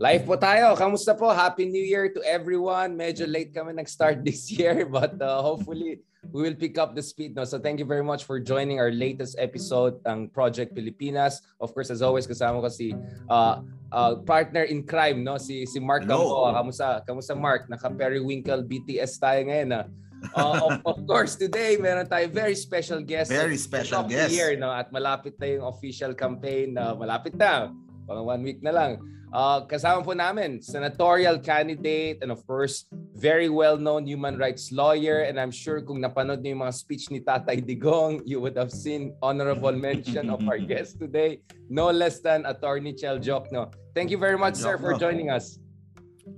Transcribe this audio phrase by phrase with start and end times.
[0.00, 0.72] Live po tayo.
[0.80, 1.28] Kamusta po?
[1.28, 2.96] Happy New Year to everyone.
[2.96, 6.00] Medyo late kami nag-start this year but uh, hopefully
[6.32, 7.36] we will pick up the speed.
[7.36, 7.44] No?
[7.44, 11.44] So thank you very much for joining our latest episode ng Project Pilipinas.
[11.60, 12.96] Of course, as always, kasama ko si
[13.28, 13.60] uh,
[13.92, 15.36] uh, partner in crime, no?
[15.36, 16.56] si si Mark Gamboa.
[16.56, 17.04] Kamusta?
[17.04, 17.68] Kamusta Mark?
[17.68, 19.68] Naka-periwinkle BTS tayo ngayon.
[19.76, 19.84] Ah.
[20.32, 23.28] Uh, of, of course, today meron tayo very special guest.
[23.28, 24.32] Very special guest.
[24.32, 24.72] Year, no?
[24.72, 26.80] At malapit na yung official campaign.
[26.80, 27.68] Uh, malapit na.
[28.08, 28.96] Pang one week na lang.
[29.30, 35.22] Uh, kasama po namin, senatorial candidate and of course, very well-known human rights lawyer.
[35.22, 38.74] And I'm sure kung napanood niyo yung mga speech ni Tatay Digong, you would have
[38.74, 41.38] seen honorable mention of our guest today,
[41.70, 43.70] no less than Attorney Chel Jokno.
[43.94, 45.62] Thank you very much, sir, for joining us.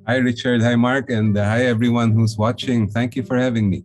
[0.06, 0.60] Hi, Richard.
[0.60, 1.08] Hi, Mark.
[1.08, 2.88] And uh, hi, everyone who's watching.
[2.88, 3.84] Thank you for having me.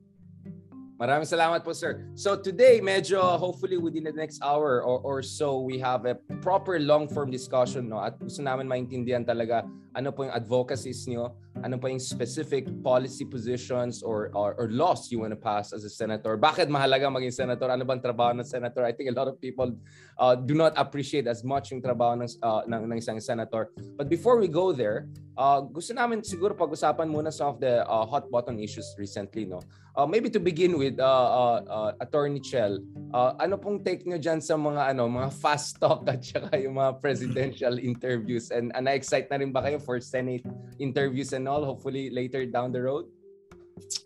[0.98, 2.10] Maraming salamat po, sir.
[2.18, 6.82] So today, medyo hopefully within the next hour or, or so, we have a proper
[6.82, 7.86] long-form discussion.
[7.86, 8.02] No?
[8.02, 9.62] At gusto namin maintindihan talaga
[9.94, 15.14] ano po yung advocacies nyo, ano po yung specific policy positions or, or, or laws
[15.14, 16.34] you want to pass as a senator.
[16.34, 17.70] Bakit mahalaga maging senator?
[17.70, 18.82] Ano bang trabaho ng senator?
[18.82, 19.78] I think a lot of people
[20.20, 23.72] uh, do not appreciate as much yung trabaho ng, uh, ng, ng isang senator.
[23.96, 28.06] But before we go there, uh, gusto namin siguro pag-usapan muna some of the uh,
[28.06, 29.46] hot button issues recently.
[29.46, 29.62] No?
[29.98, 32.82] Uh, maybe to begin with, uh, uh, uh, Attorney Chel,
[33.14, 36.78] uh, ano pong take nyo dyan sa mga ano mga fast talk at saka yung
[36.78, 38.50] mga presidential interviews?
[38.50, 40.46] And uh, na-excite na rin ba kayo for Senate
[40.78, 43.10] interviews and all, hopefully later down the road?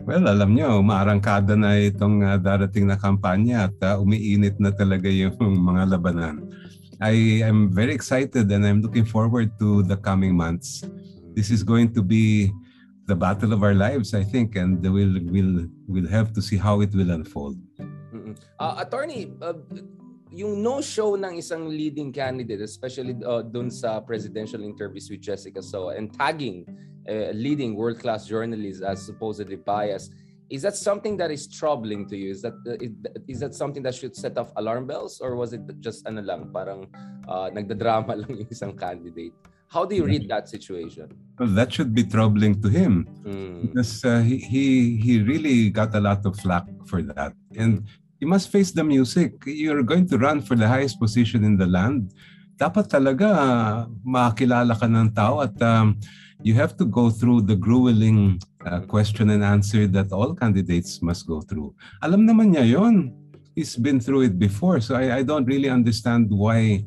[0.02, 5.08] Well, alam nyo, maarangkada na itong uh, darating na kampanya at uh, umiinit na talaga
[5.22, 6.50] yung mga labanan.
[7.02, 10.86] I am very excited and I'm looking forward to the coming months.
[11.34, 12.54] This is going to be
[13.10, 16.86] the battle of our lives, I think, and we'll we'll we'll have to see how
[16.86, 17.58] it will unfold.
[18.62, 19.58] Uh, attorney, uh,
[20.32, 25.90] yung no-show ng isang leading candidate, especially uh, dun sa presidential interviews with Jessica So
[25.90, 26.64] and tagging
[27.08, 30.14] uh, leading world-class journalists as supposedly biased,
[30.52, 32.30] is that something that is troubling to you?
[32.32, 32.76] Is that uh,
[33.28, 36.52] is that something that should set off alarm bells, or was it just ano lang,
[36.52, 36.92] parang
[37.28, 39.34] uh, nagdadrama lang yung isang candidate?
[39.72, 41.08] How do you read that situation?
[41.40, 43.72] Well, that should be troubling to him mm.
[43.72, 44.66] because uh, he, he
[45.00, 47.88] he really got a lot of flack for that, and
[48.20, 49.40] you must face the music.
[49.48, 52.12] You're going to run for the highest position in the land.
[52.60, 55.96] Dapat talaga uh, makilala ka ng tao at um,
[56.44, 61.28] you have to go through the grueling uh, question and answer that all candidates must
[61.28, 61.74] go through.
[62.02, 63.14] Alam naman niya yon.
[63.56, 66.86] He's been through it before, so I, I don't really understand why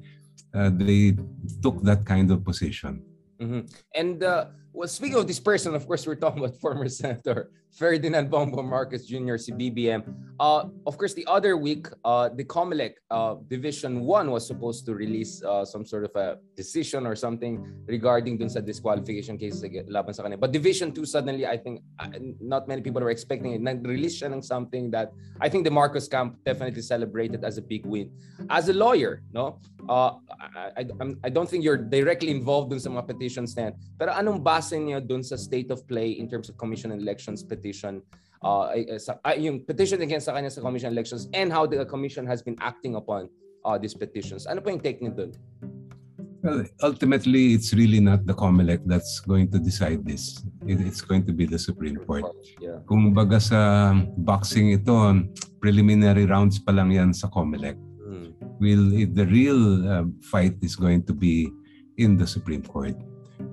[0.54, 1.12] uh, they
[1.60, 3.04] took that kind of position.
[3.40, 3.68] Mm-hmm.
[3.94, 8.30] And uh, well, speaking of this person, of course, we're talking about former Senator Ferdinand
[8.30, 10.06] Bongbong Marcos Jr., si BBM.
[10.38, 14.94] Uh, of course, the other week, uh, the COMELEC uh, Division 1 was supposed to
[14.94, 20.14] release uh, some sort of a decision or something regarding dun sa disqualification cases laban
[20.14, 20.38] sa kanila.
[20.38, 23.60] But Division 2 suddenly, I think, uh, not many people were expecting it.
[23.60, 27.86] Nag-release siya ng something that I think the Marcos camp definitely celebrated as a big
[27.86, 28.10] win.
[28.50, 29.58] As a lawyer, no,
[29.88, 30.14] uh,
[30.76, 33.74] I, I, I don't think you're directly involved dun sa mga petitions na yan.
[33.98, 37.42] Pero anong base niyo dun sa state of play in terms of commission and elections
[37.64, 38.04] petition
[38.44, 38.68] uh,
[39.24, 42.60] uh, yung petition against sa kanya sa commission elections and how the commission has been
[42.60, 43.32] acting upon
[43.64, 44.44] uh, these petitions.
[44.44, 45.32] Ano po yung take niyo dun?
[46.44, 50.44] Well, ultimately, it's really not the COMELEC that's going to decide this.
[50.68, 52.28] it's going to be the Supreme Court.
[52.60, 52.84] Yeah.
[52.84, 54.92] Kung baga sa boxing ito,
[55.56, 57.80] preliminary rounds pa lang yan sa COMELEC.
[58.04, 58.28] Mm.
[58.60, 61.48] Will the real uh, fight is going to be
[61.96, 62.96] in the Supreme Court.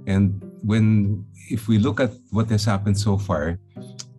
[0.07, 3.59] And when if we look at what has happened so far,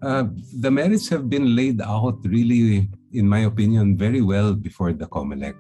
[0.03, 0.25] uh,
[0.61, 5.55] the merits have been laid out really, in my opinion, very well before the COMELEC.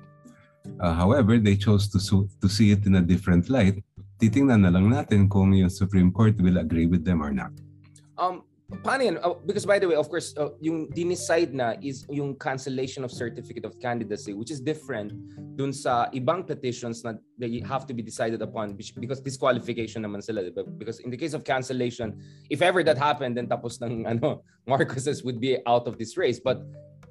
[0.80, 3.82] Uh, however, they chose to, su- to see it in a different light.
[4.18, 7.50] Titingnan na lang natin kung yung Supreme Court will agree with them or not.
[8.18, 8.42] Um,
[8.80, 9.16] paano yan?
[9.20, 13.12] Uh, because by the way, of course, uh, yung dinicide na is yung cancellation of
[13.12, 15.12] certificate of candidacy, which is different
[15.56, 20.40] dun sa ibang petitions na they have to be decided upon because disqualification naman sila.
[20.42, 20.64] Diba?
[20.78, 22.16] Because in the case of cancellation,
[22.48, 26.40] if ever that happened, then tapos ng ano, Marcoses would be out of this race.
[26.40, 26.64] But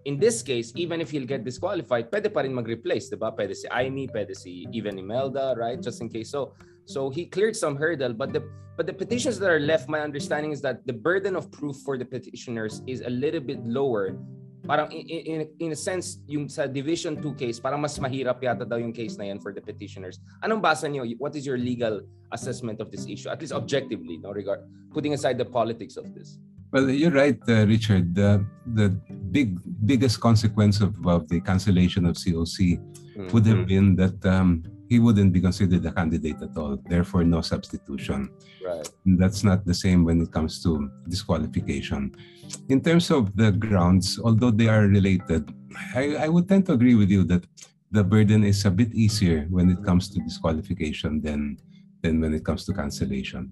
[0.05, 3.29] in this case, even if he'll get disqualified, pwede pa rin mag-replace, diba?
[3.35, 5.79] Pwede si Aimee, pwede si even Imelda, right?
[5.81, 6.31] Just in case.
[6.31, 6.53] So,
[6.85, 8.43] so he cleared some hurdle, but the
[8.77, 11.97] but the petitions that are left, my understanding is that the burden of proof for
[11.97, 14.17] the petitioners is a little bit lower.
[14.65, 18.65] Parang in, in, in a sense, yung sa Division 2 case, parang mas mahirap yata
[18.65, 20.21] daw yung case na yan for the petitioners.
[20.45, 21.05] Anong basa niyo?
[21.17, 22.01] What is your legal
[22.31, 23.29] assessment of this issue?
[23.29, 24.61] At least objectively, no regard
[24.93, 26.37] putting aside the politics of this.
[26.71, 28.15] Well, you're right, uh, Richard.
[28.15, 28.89] The, the
[29.31, 33.27] big biggest consequence of, of the cancellation of COC mm-hmm.
[33.29, 36.75] would have been that um, he wouldn't be considered a candidate at all.
[36.75, 38.27] Therefore, no substitution.
[38.59, 38.83] Right.
[39.21, 42.11] That's not the same when it comes to disqualification.
[42.67, 45.47] In terms of the grounds, although they are related,
[45.95, 47.47] I, I would tend to agree with you that
[47.89, 51.55] the burden is a bit easier when it comes to disqualification than
[52.03, 53.47] than when it comes to cancellation.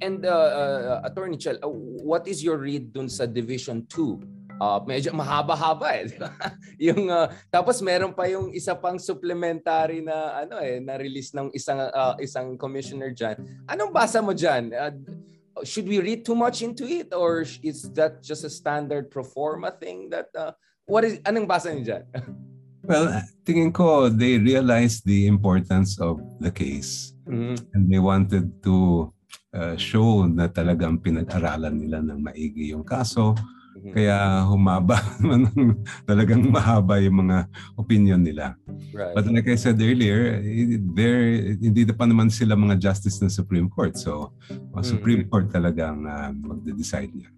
[0.00, 4.78] And uh, uh, Attorney Chel, uh, what is your read dun sa Division 2 uh,
[4.84, 6.14] medyo mahaba-haba eh.
[6.90, 11.50] yung uh, tapos meron pa yung isa pang supplementary na ano eh na release ng
[11.54, 13.38] isang uh, isang commissioner diyan.
[13.70, 14.74] Anong basa mo diyan?
[14.74, 14.94] Uh,
[15.66, 19.74] should we read too much into it or is that just a standard pro forma
[19.74, 20.52] thing that uh,
[20.86, 22.04] what is anong basa niyo diyan?
[22.88, 23.06] well,
[23.46, 27.14] tingin ko they realized the importance of the case.
[27.28, 27.56] Mm-hmm.
[27.76, 29.10] And they wanted to
[29.52, 33.36] uh, show na talagang pinag-aralan nila ng maigi yung kaso
[33.78, 33.94] Mm-hmm.
[33.94, 34.98] Kaya humaba
[36.10, 37.46] talagang mahaba yung mga
[37.78, 38.58] opinion nila.
[38.90, 39.14] Right.
[39.14, 40.42] But like I said earlier,
[40.98, 43.94] there hindi pa naman sila mga justice ng Supreme Court.
[43.94, 44.82] So, mm-hmm.
[44.82, 47.30] Supreme Court talagang uh, magde-decide niya.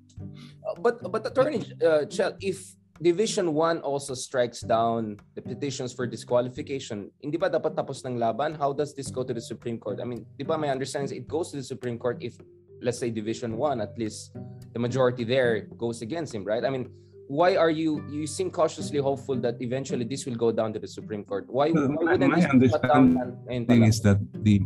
[0.64, 6.04] Uh, but but attorney uh, Chel, if Division 1 also strikes down the petitions for
[6.04, 7.08] disqualification.
[7.24, 8.52] Hindi ba dapat tapos ng laban?
[8.52, 10.04] How does this go to the Supreme Court?
[10.04, 12.36] I mean, di ba my understanding it goes to the Supreme Court if
[12.82, 14.32] let's say division 1 at least
[14.72, 16.64] the majority there goes against him right?
[16.64, 16.90] I mean
[17.30, 20.90] why are you you seem cautiously hopeful that eventually this will go down to the
[20.90, 21.46] supreme court.
[21.46, 24.58] Why, well, why wouldn't my, this understanding is that the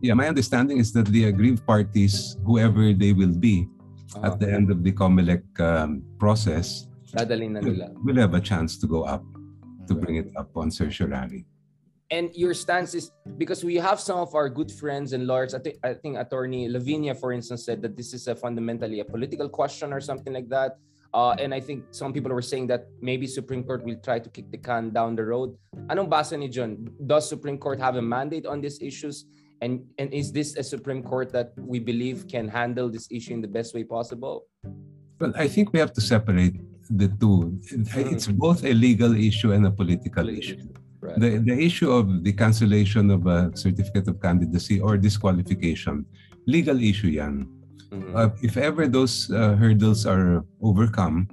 [0.00, 3.68] yeah my understanding is that the aggrieved parties whoever they will be
[4.16, 4.32] uh-huh.
[4.32, 7.92] at the end of the COMELEC um, process Dadalhin na nila.
[8.00, 9.24] will have a chance to go up
[9.84, 11.44] to bring it up on certiorari
[12.10, 15.54] and your stance is because we have some of our good friends and lawyers.
[15.54, 19.04] I think I think Attorney Lavinia, for instance, said that this is a fundamentally a
[19.04, 20.78] political question or something like that.
[21.14, 24.28] Uh, and I think some people were saying that maybe Supreme Court will try to
[24.28, 25.56] kick the can down the road.
[25.88, 26.86] Anong basa ni John?
[27.06, 29.26] Does Supreme Court have a mandate on these issues?
[29.60, 33.40] And and is this a Supreme Court that we believe can handle this issue in
[33.40, 34.46] the best way possible?
[35.18, 36.60] Well, I think we have to separate
[36.90, 37.58] the two.
[37.96, 40.60] It's both a legal issue and a political issue.
[41.06, 41.20] Right.
[41.20, 46.04] The, the issue of the cancellation of a certificate of candidacy or disqualification,
[46.46, 47.46] legal issue yan.
[47.90, 48.16] Mm-hmm.
[48.16, 51.28] Uh, if ever those uh, hurdles are overcome,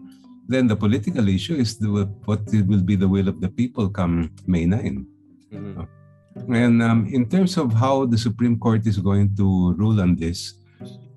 [0.48, 1.88] then the political issue is the,
[2.26, 5.06] what will be the will of the people come May 9.
[5.52, 5.82] Mm-hmm.
[5.82, 5.86] Uh,
[6.54, 10.54] and um, in terms of how the Supreme Court is going to rule on this,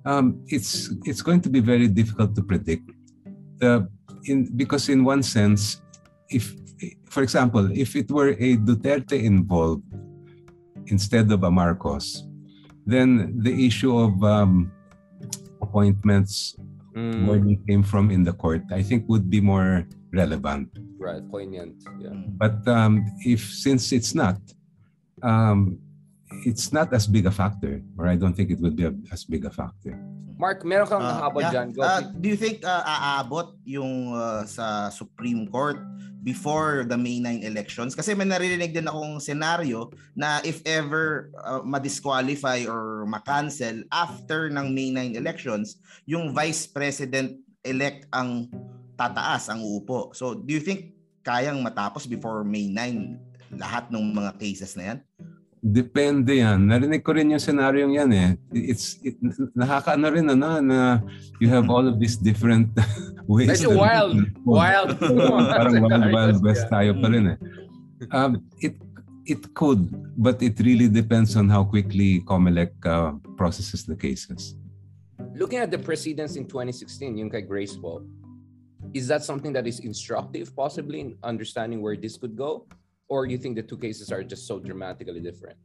[0.04, 2.88] um, it's it's going to be very difficult to predict.
[3.58, 3.88] The,
[4.24, 5.80] in, because in one sense,
[6.28, 6.54] if
[7.08, 9.84] for example, if it were a Duterte involved
[10.86, 12.24] instead of a Marcos,
[12.86, 14.70] then the issue of um,
[15.60, 16.56] appointments
[16.94, 17.26] mm.
[17.26, 20.70] where they came from in the court, I think would be more relevant.
[20.98, 21.82] Right, poignant.
[21.98, 22.10] Yeah.
[22.40, 24.38] But um, if since it's not,
[25.22, 25.78] um,
[26.46, 29.26] it's not as big a factor, or I don't think it would be a, as
[29.26, 29.98] big a factor.
[30.38, 31.50] Mark, meron kang uh, habol yeah.
[31.50, 31.68] dyan.
[31.74, 31.82] Go.
[31.82, 35.82] Uh, do you think uh, aabot yung uh, sa Supreme Court
[36.22, 37.96] before the May 9 elections?
[37.96, 44.76] Kasi may naririnig din akong senaryo na if ever uh, ma-disqualify or ma-cancel after ng
[44.76, 48.52] May 9 elections, yung Vice President-elect ang
[49.00, 50.12] tataas, ang uupo.
[50.12, 50.94] So do you think
[51.24, 54.98] kayang matapos before May 9 lahat ng mga cases na yan?
[55.66, 56.62] Depende yan.
[56.62, 58.30] Narinig ko rin yung scenario yan eh.
[58.54, 59.18] It's, it,
[59.50, 61.02] nakakaano rin ano, na
[61.42, 62.70] you have all of these different
[63.26, 63.50] ways.
[63.50, 64.14] Medyo wild.
[64.46, 64.94] Wild.
[65.58, 67.38] Parang wild, wild west tayo pa rin eh.
[68.14, 68.78] Um, it,
[69.26, 74.54] it could, but it really depends on how quickly COMELEC uh, processes the cases.
[75.34, 78.06] Looking at the precedents in 2016, yung kay Grace Poe,
[78.94, 82.70] is that something that is instructive possibly in understanding where this could go?
[83.08, 85.56] Or you think the two cases are just so dramatically different?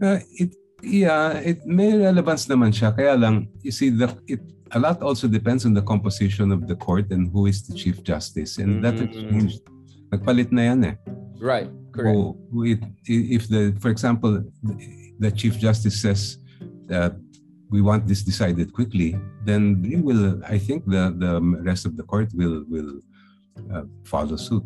[0.00, 2.96] Uh, it yeah, it may relevance naman siya.
[2.96, 4.40] Kaya lang, you see, the, it,
[4.72, 8.02] a lot also depends on the composition of the court and who is the Chief
[8.02, 8.58] Justice.
[8.58, 8.96] And mm-hmm.
[8.96, 9.60] that changed.
[10.10, 10.94] Nagpalit na yan eh.
[11.38, 12.16] Right, correct.
[12.16, 14.44] So, it, if the, for example,
[15.18, 16.38] the Chief Justice says
[16.86, 17.16] that
[17.70, 22.02] we want this decided quickly, then they will, I think the, the rest of the
[22.02, 23.00] court will, will
[23.72, 24.64] uh, follow suit.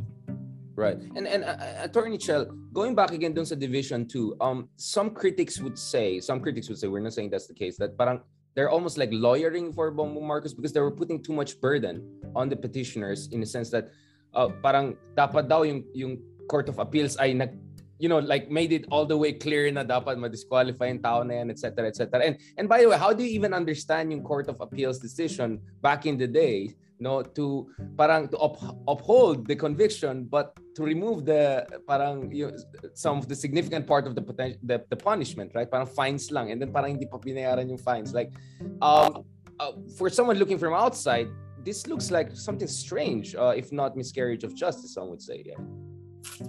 [0.75, 0.99] Right.
[1.15, 5.15] And and uh, uh, Attorney Chel, going back again dun sa Division 2, um some
[5.15, 8.21] critics would say, some critics would say we're not saying that's the case that parang
[8.55, 12.03] they're almost like lawyering for Bongbong Marcos because they were putting too much burden
[12.35, 13.91] on the petitioners in the sense that
[14.35, 16.19] uh, parang dapat daw yung yung
[16.51, 17.55] Court of Appeals ay nag
[18.03, 21.39] you know like made it all the way clear na dapat ma-disqualify yung tao na
[21.43, 24.51] yan etc etc and and by the way how do you even understand yung Court
[24.51, 27.69] of Appeals decision back in the day no to
[28.01, 28.57] parang to up,
[28.89, 32.49] uphold the conviction but to remove the parang you,
[32.97, 35.69] some of the significant part of the potential the, the punishment right?
[35.69, 38.17] Parang fines lang and then parang hindi pa binayaran yung fines.
[38.17, 38.33] Like
[38.81, 39.29] um
[39.61, 41.29] uh, for someone looking from outside
[41.61, 45.61] this looks like something strange uh, if not miscarriage of justice some would say yeah.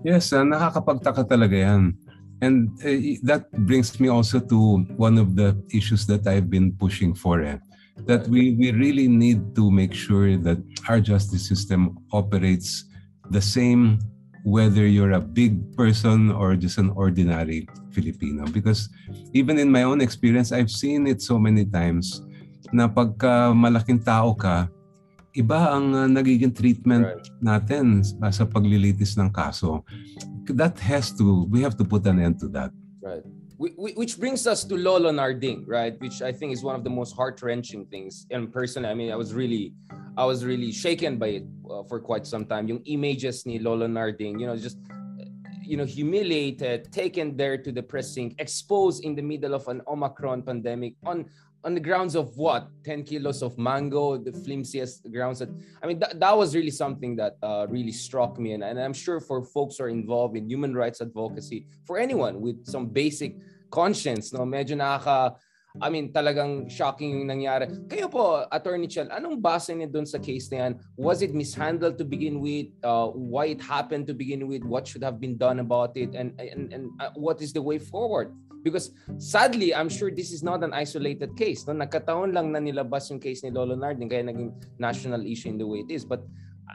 [0.07, 1.99] Yes uh, nakakapagtaka talaga yan.
[2.43, 7.15] And uh, that brings me also to one of the issues that I've been pushing
[7.15, 7.59] for eh
[8.03, 10.59] that we, we really need to make sure that
[10.89, 12.85] our justice system operates
[13.31, 13.99] the same
[14.43, 18.45] whether you're a big person or just an ordinary Filipino.
[18.45, 18.89] Because
[19.33, 22.21] even in my own experience, I've seen it so many times
[22.69, 24.69] na pagka malaking tao ka,
[25.33, 27.25] iba ang uh, nagiging treatment right.
[27.41, 29.81] natin sa paglilitis ng kaso.
[30.53, 32.69] That has to, we have to put an end to that.
[33.01, 33.25] Right
[33.57, 35.99] which brings us to Lolo Narding, right?
[36.01, 38.27] Which I think is one of the most heart-wrenching things.
[38.31, 39.73] And personally, I mean, I was really,
[40.17, 42.67] I was really shaken by it uh, for quite some time.
[42.67, 44.77] Yung images ni Lolo Narding, you know, just,
[45.61, 50.43] you know, humiliated, taken there to the pressing, exposed in the middle of an Omicron
[50.43, 51.25] pandemic on
[51.65, 52.69] on the grounds of what?
[52.83, 55.49] 10 kilos of mango the flimsiest grounds that
[55.81, 58.53] i mean that, that was really something that uh, really struck me.
[58.53, 62.39] And, and i'm sure for folks who are involved in human rights advocacy for anyone
[62.39, 63.37] with some basic
[63.71, 65.35] conscience no nakaka
[65.81, 67.67] I mean, talagang shocking yung nangyari.
[67.91, 70.73] Kayo po, Attorney Chell, anong base niyo doon sa case na yan?
[70.95, 72.71] Was it mishandled to begin with?
[72.79, 74.63] Uh, why it happened to begin with?
[74.63, 76.15] What should have been done about it?
[76.15, 78.31] And, and, and uh, what is the way forward?
[78.63, 81.67] Because sadly, I'm sure this is not an isolated case.
[81.67, 81.77] No?
[81.77, 85.67] Nagkataon lang na nilabas yung case ni Lolo Nardin kaya naging national issue in the
[85.67, 86.01] way it is.
[86.01, 86.25] But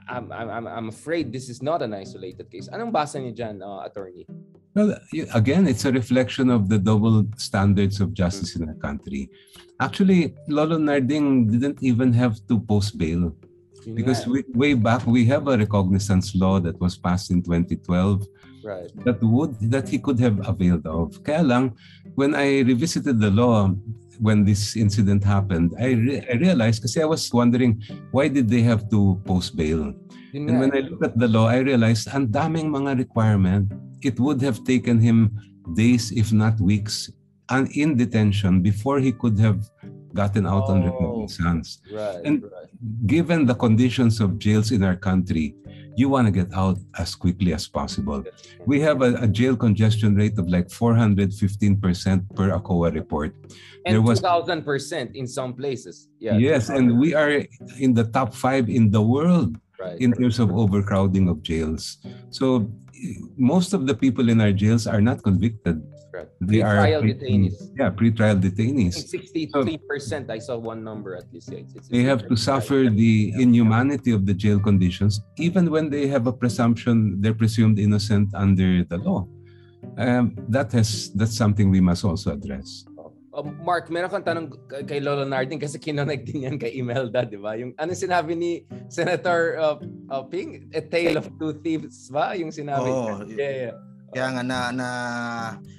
[0.08, 2.68] I'm, I'm, I'm afraid this is not an isolated case.
[2.68, 4.26] Anong basa niyo dyan, uh, attorney?
[4.74, 4.94] Well,
[5.34, 9.30] again, it's a reflection of the double standards of justice in our country.
[9.80, 13.34] Actually, Lolo Narding didn't even have to post bail.
[13.94, 18.26] Because we, way back, we have a recognizance law that was passed in 2012
[18.64, 18.90] right.
[19.04, 21.22] that would that he could have availed of.
[21.24, 21.76] Kaya lang,
[22.14, 23.70] when I revisited the law
[24.20, 28.60] when this incident happened, I, re- I realized kasi I was wondering why did they
[28.62, 29.94] have to post bail?
[30.32, 30.86] Yun and when I eh.
[30.88, 33.72] looked at the law, I realized ang daming mga requirement.
[34.00, 35.36] It would have taken him
[35.76, 37.12] days, if not weeks,
[37.50, 39.60] and in detention before he could have
[40.14, 41.80] gotten out oh, on recognizance.
[41.92, 42.70] Right, and right.
[43.06, 45.54] given the conditions of jails in our country,
[45.96, 48.24] you want to get out as quickly as possible.
[48.66, 53.34] We have a, a jail congestion rate of like 415% per ACOA report.
[53.86, 56.08] And there was 2000% in some places.
[56.18, 56.36] Yeah.
[56.36, 57.44] Yes, and we are
[57.78, 59.98] in the top 5 in the world right.
[60.00, 61.98] in terms of overcrowding of jails.
[62.30, 65.82] So eh, most of the people in our jails are not convicted.
[66.10, 66.26] Right.
[66.42, 67.70] They are trial detainees.
[67.78, 68.98] Yeah, pre-trial detainees.
[68.98, 70.26] Sixty-three percent.
[70.26, 71.54] I saw one number at least.
[71.54, 76.10] It's, it's they have to suffer the inhumanity of the jail conditions, even when they
[76.10, 79.30] have a presumption they're presumed innocent under the law.
[79.96, 82.84] Um, that has that's something we must also address.
[83.30, 84.50] Uh, Mark, meron kang tanong
[84.90, 87.54] kay Lolo Nardin kasi kinonect din yan kay Imelda, di ba?
[87.54, 89.78] Yung ano sinabi ni Senator uh,
[90.10, 90.66] uh, Ping?
[90.74, 92.34] A tale of two thieves ba?
[92.34, 93.38] Yung sinabi oh, niya.
[93.38, 93.76] Yeah, yeah.
[94.10, 94.88] Kaya nga na, na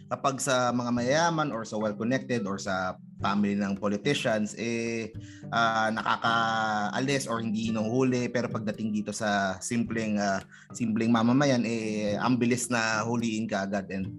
[0.07, 5.11] kapag sa mga mayayaman or sa well-connected or sa family ng politicians, eh
[5.51, 10.39] uh, nakakaalis or hindi hinuhuli pero pagdating dito sa simpleng uh,
[10.71, 14.09] simpleng mamamayan eh ang bilis na huliin ka agad and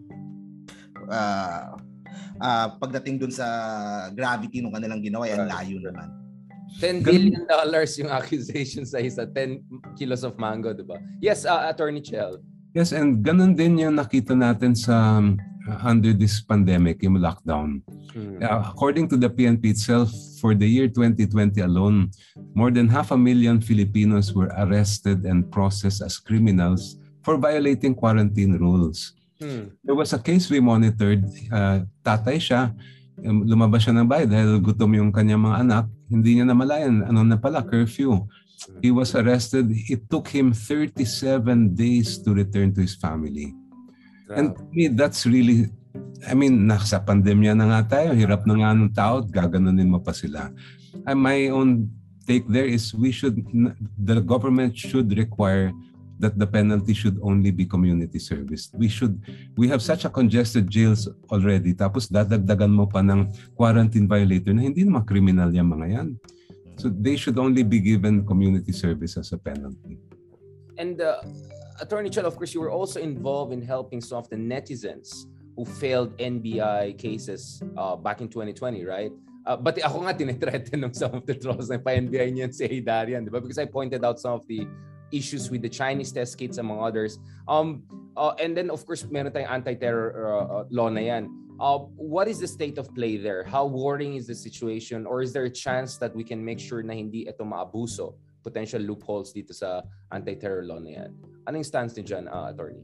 [1.09, 1.73] uh,
[2.43, 3.47] uh, pagdating dun sa
[4.13, 6.09] gravity ng kanilang ginawa, yan layo naman.
[6.81, 9.61] 10 billion dollars yung accusation sa isa, 10
[9.95, 10.97] kilos of mango, di ba?
[11.21, 12.41] Yes, uh, Attorney Chell.
[12.73, 17.85] Yes, and ganun din yung nakita natin sa uh, under this pandemic, yung lockdown.
[18.17, 18.41] Hmm.
[18.41, 20.09] Uh, according to the PNP itself,
[20.41, 22.11] for the year 2020 alone,
[22.57, 28.59] more than half a million Filipinos were arrested and processed as criminals for violating quarantine
[28.59, 29.15] rules.
[29.39, 29.77] Hmm.
[29.85, 31.29] There was a case we monitored.
[31.53, 32.73] Uh, tatay siya,
[33.21, 35.85] um, lumabas siya ng bahay dahil gutom yung kanyang mga anak.
[36.11, 37.05] Hindi niya namalayan.
[37.05, 37.63] Ano na pala?
[37.63, 38.27] Curfew.
[38.81, 39.71] He was arrested.
[39.71, 43.55] It took him 37 days to return to his family.
[44.29, 44.37] Wow.
[44.37, 45.71] And to me, that's really,
[46.27, 48.15] I mean, nasa pandemya na nga tayo.
[48.15, 49.23] Hirap na nga ng tao.
[49.23, 50.51] Gaganunin mo pa sila.
[51.07, 51.91] And my own
[52.27, 53.43] take there is we should,
[53.99, 55.75] the government should require
[56.23, 58.71] that the penalty should only be community service.
[58.71, 59.19] We should
[59.59, 63.27] we have such a congested jails already tapos dadagdagan mo pa ng
[63.59, 66.09] quarantine violator na hindi naman criminal yung mga yan.
[66.77, 69.99] So they should only be given community service as a penalty.
[70.79, 71.23] And uh,
[71.81, 75.27] Attorney Chell, of course, you were also involved in helping some of the netizens
[75.57, 79.13] who failed NBI cases uh, back in 2020, right?
[79.47, 83.27] uh, but ako nga tinetreaten ng some of the trolls na pa-NBI niyan si Darian,
[83.27, 83.43] di ba?
[83.43, 84.67] Because I pointed out some of the
[85.13, 87.21] issues with the Chinese test kits among others.
[87.47, 87.85] Um,
[88.17, 91.29] uh, and then of course, meron tayong anti-terror uh, uh, law na yan.
[91.61, 93.45] Uh, what is the state of play there?
[93.45, 95.07] How worrying is the situation?
[95.07, 98.19] Or is there a chance that we can make sure na hindi ito maabuso?
[98.43, 101.11] Potential loopholes dito sa anti-terror law na yan.
[101.47, 102.83] Anong stance ni John, uh, attorney?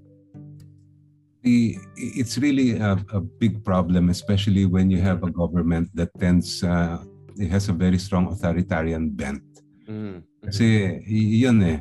[1.43, 6.63] The, it's really a, a big problem, especially when you have a government that tends,
[6.63, 7.03] uh,
[7.35, 9.43] it has a very strong authoritarian bent.
[9.89, 10.23] Mm-hmm.
[10.47, 11.79] Kasi yun eh,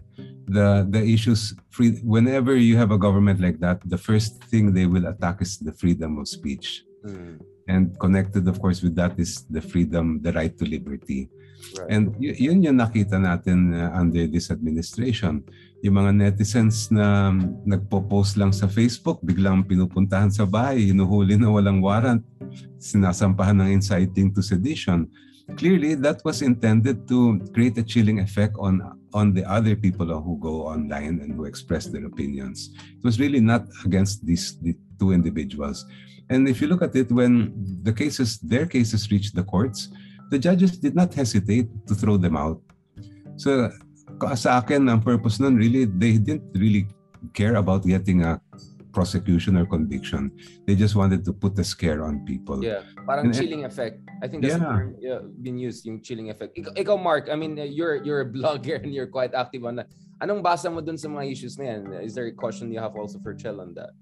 [0.48, 4.88] the the issues free whenever you have a government like that the first thing they
[4.88, 7.36] will attack is the freedom of speech mm.
[7.68, 11.28] and connected of course with that is the freedom the right to liberty
[11.80, 11.92] right.
[11.92, 15.44] and y- yun yung nakita natin uh, under this administration
[15.84, 17.30] yung mga netizens na
[17.68, 22.24] nagpo-post lang sa Facebook biglang pinupuntahan sa bahay hinuhuli na walang warrant
[22.80, 25.12] sinasampahan ng inciting to sedition
[25.60, 28.80] clearly that was intended to create a chilling effect on
[29.18, 32.70] on the other people who go online and who express their opinions.
[32.78, 35.86] It was really not against these the two individuals.
[36.30, 39.90] And if you look at it, when the cases, their cases reached the courts,
[40.30, 42.62] the judges did not hesitate to throw them out.
[43.42, 43.72] So
[44.36, 46.88] sa akin, ang purpose nun really, they didn't really
[47.34, 48.42] care about getting a
[48.98, 50.34] prosecution or conviction.
[50.66, 52.66] They just wanted to put a scare on people.
[52.66, 54.02] Yeah, parang and, chilling effect.
[54.24, 54.66] I think that's yeah.
[54.66, 56.58] term, yeah, been used, yung chilling effect.
[56.58, 59.94] Ikaw, ikaw, Mark, I mean, you're you're a blogger and you're quite active on that.
[60.18, 61.82] Anong basa mo dun sa mga issues na yan?
[62.02, 63.94] Is there a question you have also for Chell on that?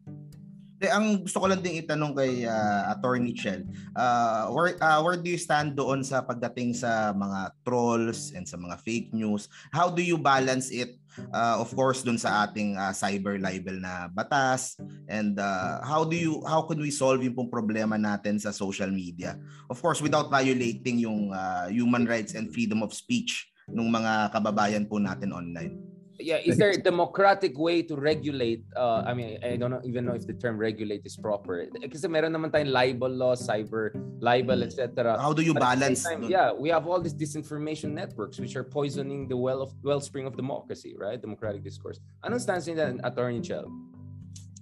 [0.79, 3.63] De, ang gusto ko lang din itanong kay uh, Attorney Chell,
[3.95, 8.59] uh, where, uh, where do you stand doon sa pagdating sa mga trolls and sa
[8.59, 9.47] mga fake news?
[9.71, 10.99] How do you balance it
[11.31, 14.75] uh, of course dun sa ating uh, cyber libel na batas.
[15.07, 18.91] And uh, how do you how could we solve yung pong problema natin sa social
[18.91, 19.39] media?
[19.71, 24.85] Of course without violating yung uh, human rights and freedom of speech ng mga kababayan
[24.85, 29.55] po natin online yeah is there a democratic way to regulate uh, i mean i
[29.55, 31.67] don't know, even know if the term regulate is proper.
[31.67, 36.23] Kasi meron naman tayong libel law cyber libel etc how do you But balance time,
[36.23, 40.35] yeah we have all these disinformation networks which are poisoning the well of wellspring of
[40.35, 41.19] democracy right?
[41.19, 41.99] Democratic discourse.
[42.23, 43.71] Anong stance niya attorney Chell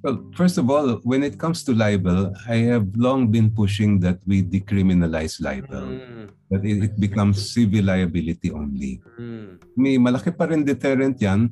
[0.04, 4.20] Well, first of all, when it comes to libel, I have long been pushing that
[4.28, 5.96] we decriminalize libel.
[5.96, 6.30] Mm.
[6.52, 9.00] That it, it becomes civil liability only.
[9.18, 9.64] Mm.
[9.80, 11.48] May malaki pa rin deterrent yan.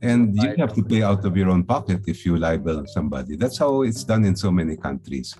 [0.00, 3.36] And you have to pay out of your own pocket if you libel somebody.
[3.36, 5.36] That's how it's done in so many countries.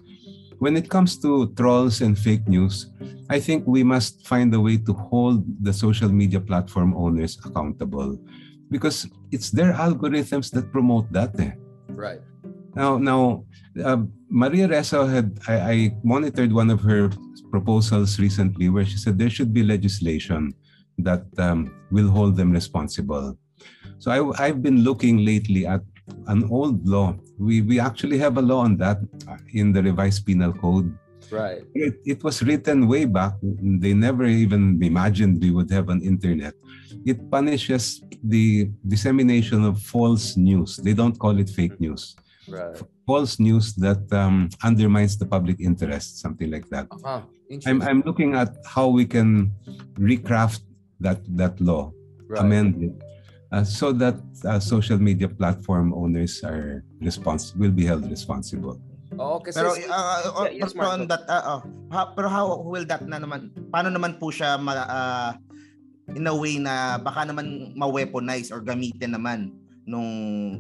[0.61, 2.93] When it comes to trolls and fake news,
[3.31, 8.21] I think we must find a way to hold the social media platform owners accountable
[8.69, 11.33] because it's their algorithms that promote that.
[11.41, 11.57] Eh.
[11.89, 12.21] Right.
[12.75, 13.45] Now, now,
[13.83, 17.11] uh, Maria Ressa had I, I monitored one of her
[17.51, 20.55] proposals recently where she said there should be legislation
[20.99, 23.37] that um, will hold them responsible.
[23.99, 25.83] So I, I've been looking lately at
[26.27, 27.17] an old law.
[27.39, 28.99] We we actually have a law on that
[29.53, 30.95] in the revised penal code.
[31.31, 31.63] Right.
[31.75, 33.35] It, it was written way back.
[33.43, 36.55] They never even imagined we would have an internet.
[37.07, 40.77] It punishes the dissemination of false news.
[40.77, 42.17] They don't call it fake news
[42.49, 42.77] right.
[43.07, 46.87] false news that um, undermines the public interest, something like that.
[46.91, 47.23] Uh-huh.
[47.67, 49.53] I'm, I'm looking at how we can
[49.99, 50.63] recraft
[51.01, 51.93] that, that law,
[52.29, 52.41] right.
[52.41, 52.95] amend it,
[53.51, 58.79] uh, so that uh, social media platform owners are respons- will be held responsible.
[59.19, 63.03] Oo, kasi pero uh, yeah, yes, on that uh, uh, how, pero how will that
[63.03, 65.31] na naman paano naman po siya ma, uh,
[66.15, 69.51] in a way na baka naman ma-weaponize or gamitin naman
[69.89, 70.11] nung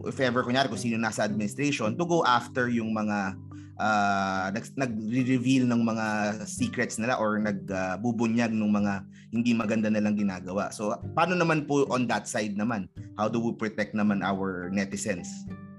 [0.09, 3.37] if ever kunyari kung sino nasa administration to go after yung mga
[3.80, 6.06] uh, nag, nag-reveal ng mga
[6.44, 8.92] secrets nila or nagbubunyag uh, ng mga
[9.33, 10.68] hindi maganda nilang ginagawa.
[10.70, 12.87] So paano naman po on that side naman?
[13.16, 15.28] How do we protect naman our netizens?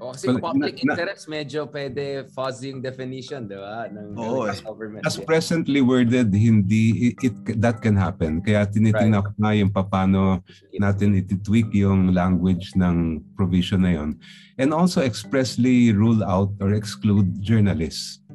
[0.02, 3.86] O, kasi well, public na, interest, medyo pwede fuzzy yung definition, di ba?
[3.86, 5.06] Ng oh, government.
[5.06, 8.42] As presently worded, hindi, it, it, that can happen.
[8.42, 9.30] Kaya tinitingnan right.
[9.30, 10.42] ko nga yung paano
[10.74, 14.18] natin ititweak yung language ng provision na yon.
[14.58, 18.26] And also expressly rule out or exclude journalists.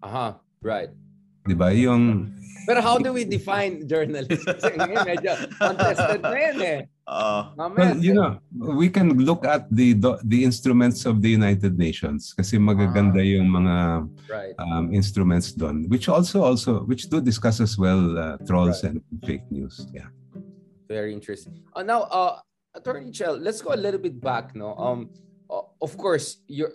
[0.00, 0.88] Aha, right.
[1.44, 1.76] Di ba?
[1.76, 2.32] Yung...
[2.64, 4.48] Pero how do we define journalists?
[4.48, 6.80] Kasi medyo contested na yan eh.
[7.06, 9.94] Uh, well, you know, we can look at the
[10.26, 13.74] the instruments of the United Nations kasi magaganda uh, yung mga
[14.26, 14.54] right.
[14.58, 18.98] um, instruments doon which also also which do discuss as well uh, trolls right.
[18.98, 19.86] and fake news.
[19.94, 20.10] Yeah.
[20.90, 21.62] Very interesting.
[21.74, 22.42] Uh, now, uh,
[22.74, 24.54] Attorney Chell, let's go a little bit back.
[24.58, 25.10] No, um,
[25.50, 26.74] uh, of course, your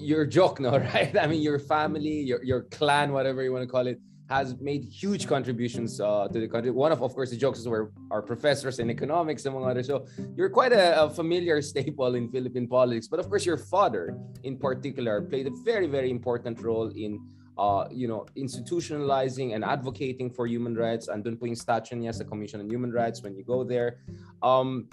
[0.00, 1.12] your joke, no, right?
[1.12, 4.84] I mean, your family, your your clan, whatever you want to call it, has made
[4.84, 6.70] huge contributions uh, to the country.
[6.70, 9.86] One of, of course, the jokes were our professors in economics, among others.
[9.86, 13.08] So you're quite a, a, familiar staple in Philippine politics.
[13.08, 17.20] But of course, your father, in particular, played a very, very important role in,
[17.56, 21.08] uh, you know, institutionalizing and advocating for human rights.
[21.08, 24.04] And doon po yung statue niya sa Commission on Human Rights when you go there.
[24.42, 24.88] Um,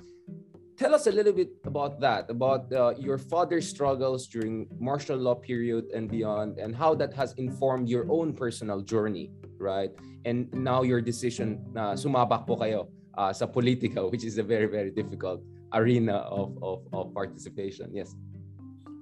[0.78, 5.36] tell us a little bit about that about uh, your father's struggles during martial law
[5.36, 9.92] period and beyond and how that has informed your own personal journey right?
[10.26, 14.68] And now your decision na sumabak po kayo uh, sa politika which is a very
[14.68, 15.40] very difficult
[15.74, 17.92] arena of, of, of participation.
[17.94, 18.16] Yes.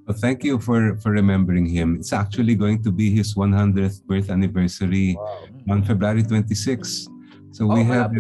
[0.06, 1.96] Well, thank you for for remembering him.
[1.96, 5.48] It's actually going to be his 100th birth anniversary wow.
[5.70, 7.08] on february 26
[7.56, 8.12] so oh, we have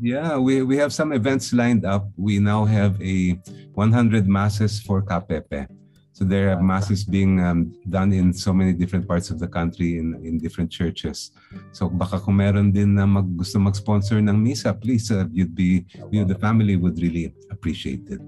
[0.00, 2.08] yeah, we, we have some events lined up.
[2.16, 3.38] We now have a
[3.74, 5.68] 100 masses for Kapepe.
[6.14, 9.98] So there are masses being um, done in so many different parts of the country
[9.98, 11.32] in, in different churches.
[11.72, 15.84] So baka kung meron din na mag, gusto mag-sponsor ng misa, please, uh, you'd be,
[16.12, 18.22] you know, the family would really appreciate it.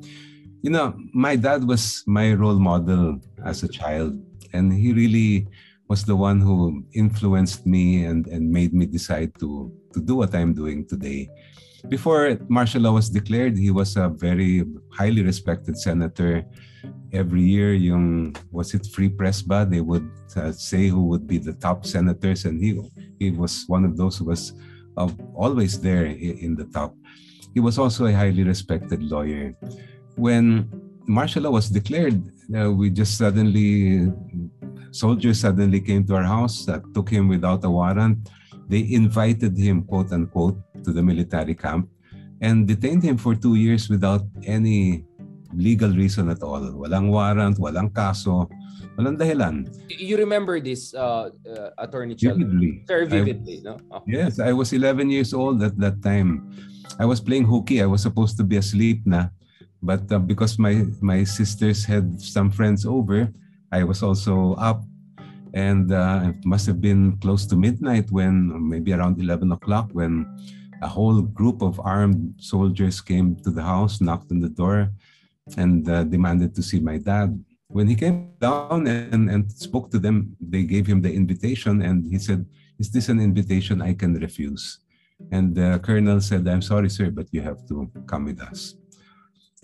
[0.62, 4.18] You know, my dad was my role model as a child.
[4.52, 5.46] And he really
[5.88, 10.34] was the one who influenced me and, and made me decide to, to do what
[10.34, 11.30] I'm doing today.
[11.88, 16.44] Before martial law was declared, he was a very highly respected senator.
[17.12, 19.66] Every year, yung was it free press ba?
[19.68, 22.82] They would uh, say who would be the top senators, and he
[23.18, 24.52] he was one of those who was
[24.98, 26.94] uh, always there in the top.
[27.54, 29.54] He was also a highly respected lawyer.
[30.18, 30.68] When
[31.06, 32.18] martial law was declared,
[32.50, 34.10] uh, we just suddenly
[34.90, 38.28] soldiers suddenly came to our house, uh, took him without a warrant.
[38.68, 41.90] They invited him, quote unquote, to the military camp
[42.40, 45.04] and detained him for two years without any
[45.54, 46.60] legal reason at all.
[46.60, 48.48] Walang warrant, walang kaso,
[48.98, 49.66] walang dahilan.
[49.88, 52.60] You remember this, uh, uh, Attorney Sheldon?
[52.60, 52.84] Vividly.
[52.86, 53.74] Very vividly, I, no?
[53.90, 54.02] Oh.
[54.06, 56.50] Yes, I was 11 years old at that time.
[56.98, 57.82] I was playing hooky.
[57.82, 59.28] I was supposed to be asleep na.
[59.82, 63.32] But uh, because my, my sisters had some friends over,
[63.72, 64.82] I was also up.
[65.54, 70.28] And uh, it must have been close to midnight when, maybe around 11 o'clock, when
[70.82, 74.90] a whole group of armed soldiers came to the house, knocked on the door,
[75.56, 77.38] and uh, demanded to see my dad.
[77.68, 82.06] When he came down and, and spoke to them, they gave him the invitation, and
[82.06, 82.46] he said,
[82.78, 84.78] Is this an invitation I can refuse?
[85.32, 88.74] And the colonel said, I'm sorry, sir, but you have to come with us.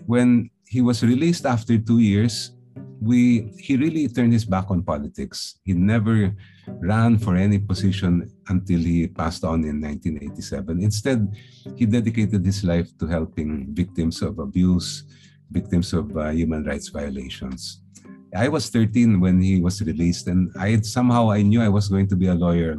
[0.05, 2.51] When he was released after two years,
[2.99, 5.59] we he really turned his back on politics.
[5.63, 6.33] He never
[6.79, 10.81] ran for any position until he passed on in 1987.
[10.81, 11.27] Instead,
[11.75, 15.03] he dedicated his life to helping victims of abuse,
[15.51, 17.81] victims of uh, human rights violations.
[18.35, 22.07] I was 13 when he was released, and I somehow I knew I was going
[22.09, 22.77] to be a lawyer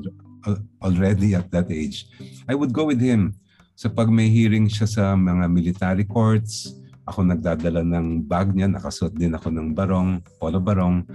[0.82, 2.06] already at that age.
[2.48, 3.38] I would go with him.
[3.74, 6.74] So pag may hearing siya sa mga military courts,
[7.06, 11.06] ako nagdadala ng bag niya, nakasuot din ako ng barong, polo barong.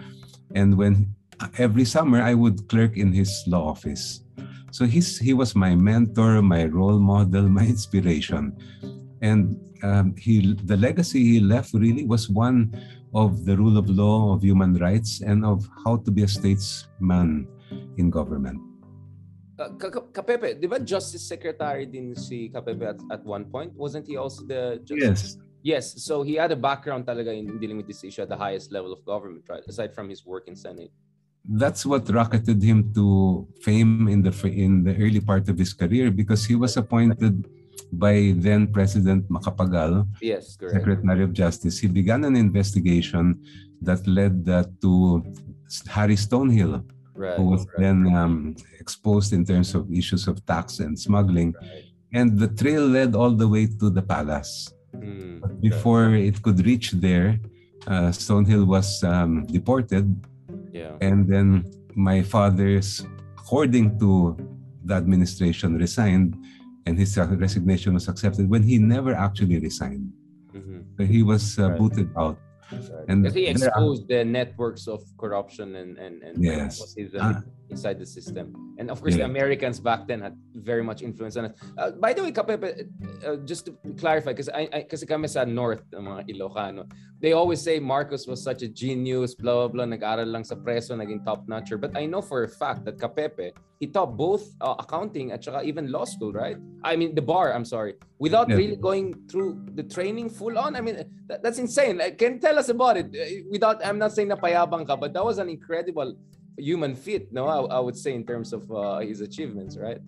[0.56, 1.12] And when
[1.58, 4.24] every summer I would clerk in his law office.
[4.72, 8.54] So he's he was my mentor, my role model, my inspiration.
[9.22, 12.72] And um, he the legacy he left really was one
[13.14, 17.48] of the rule of law, of human rights, and of how to be a statesman
[17.98, 18.62] in government.
[19.60, 19.76] Uh,
[20.16, 23.74] Kapepe, di ba Justice Secretary din si Kapepe at, at one point?
[23.76, 25.36] Wasn't he also the Justice?
[25.36, 25.46] Yes.
[25.62, 28.72] Yes, so he had a background talaga in dealing with this issue at the highest
[28.72, 29.60] level of government, right?
[29.68, 30.88] Aside from his work in Senate.
[31.52, 36.12] That's what rocketed him to fame in the in the early part of his career
[36.12, 37.50] because he was appointed
[37.92, 40.76] by then President Macapagal, yes, correct.
[40.76, 41.80] Secretary of Justice.
[41.80, 43.42] He began an investigation
[43.82, 45.24] that led uh, to
[45.88, 46.84] Harry Stonehill,
[47.16, 47.78] right, who was right.
[47.78, 51.54] then um, exposed in terms of issues of tax and smuggling.
[51.62, 51.86] Right.
[52.14, 54.74] And the trail led all the way to the palace.
[54.96, 57.40] Mm, before it could reach there,
[57.88, 60.06] uh, Stonehill was um, deported.
[60.72, 60.98] Yeah.
[61.02, 63.06] And then my father's,
[63.38, 64.38] according to
[64.86, 66.38] the administration, resigned
[66.86, 70.12] and his resignation was accepted when he never actually resigned.
[70.54, 70.80] Mm-hmm.
[70.98, 71.78] So he was uh, right.
[71.78, 72.40] booted out.
[73.08, 76.80] And he exposed the networks of corruption and and, and yes.
[77.20, 78.76] uh, inside the system.
[78.80, 79.26] And of course, yeah.
[79.26, 81.54] the Americans back then had very much influence on it.
[81.78, 82.88] Uh, by the way, Kapepe,
[83.26, 87.62] uh, just to clarify, because I, I kasi kami sa North, mga Ilocano, they always
[87.62, 91.78] say Marcos was such a genius, blah, blah, blah, nag-aral lang sa preso, naging top-notcher.
[91.78, 95.62] But I know for a fact that Kapepe, he taught both uh, accounting at saka
[95.62, 96.58] even law school, right?
[96.84, 97.96] I mean, the bar, I'm sorry.
[98.20, 98.56] Without yeah.
[98.56, 100.76] really going through the training full on.
[100.76, 101.98] I mean, that, that's insane.
[102.00, 103.08] Like, can you tell us about it?
[103.16, 106.16] Uh, without, I'm not saying na payabang ka, but that was an incredible
[106.58, 110.00] human feat, no, I, I would say in terms of uh, his achievements, right?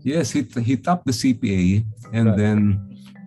[0.00, 2.38] Yes, he he topped the CPA, and right.
[2.38, 2.78] then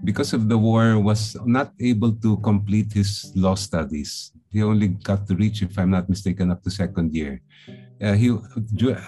[0.04, 4.32] because of the war, was not able to complete his law studies.
[4.50, 7.44] He only got to reach, if I'm not mistaken, up to second year.
[8.00, 8.32] Uh, he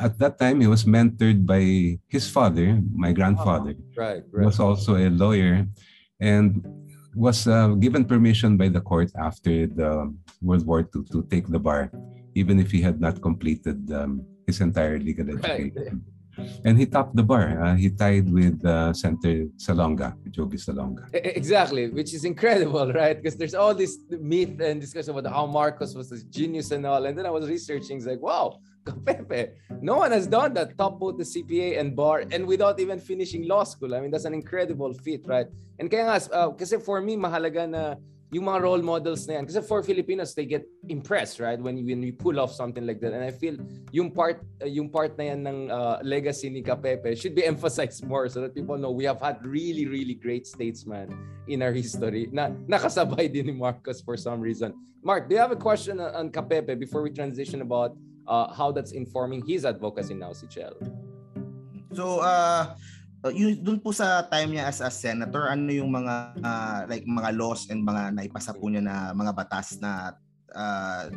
[0.04, 3.76] at that time he was mentored by his father, my grandfather.
[3.80, 4.46] Oh, right, right.
[4.46, 5.66] Was also a lawyer,
[6.20, 6.62] and
[7.18, 11.60] was uh, given permission by the court after the World War II to take the
[11.60, 11.92] bar,
[12.36, 16.06] even if he had not completed um, his entire legal education.
[16.64, 17.64] And he topped the bar.
[17.64, 21.10] Uh, he tied with uh, Senator Salonga, Joby Salonga.
[21.14, 23.18] Exactly, which is incredible, right?
[23.18, 27.04] Because there's all this myth and discussion about how Marcos was a genius and all.
[27.06, 28.60] And then I was researching, it's like, wow,
[28.94, 33.00] Pepe, no one has done that, top both the CPA and bar, and without even
[33.00, 33.96] finishing law school.
[33.96, 35.48] I mean, that's an incredible feat, right?
[35.80, 37.96] And kaya nga, uh, kasi for me, mahalaga na
[38.32, 39.48] yung mga role models na yan.
[39.48, 41.60] Kasi for Filipinos, they get impressed, right?
[41.60, 43.14] When, when we pull off something like that.
[43.14, 43.56] And I feel
[43.92, 48.04] yung part, uh, yung part na yan ng uh, legacy ni Kapepe should be emphasized
[48.04, 51.08] more so that people know we have had really, really great statesmen
[51.48, 54.76] in our history na nakasabay din ni Marcos for some reason.
[55.00, 57.96] Mark, do you have a question on Kapepe before we transition about
[58.28, 60.76] uh, how that's informing his advocacy now, si Chel?
[61.96, 62.76] So, uh,
[63.24, 66.14] uh, yun doon po sa time niya as a senator, ano yung mga
[66.44, 70.14] uh, like mga laws and mga naipasa po niya na mga batas na
[70.54, 71.10] uh,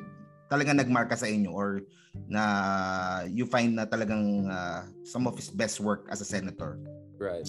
[0.51, 1.85] talagang nagmarka sa inyo or
[2.27, 6.79] na you find na talagang uh, some of his best work as a senator?
[7.21, 7.45] Right.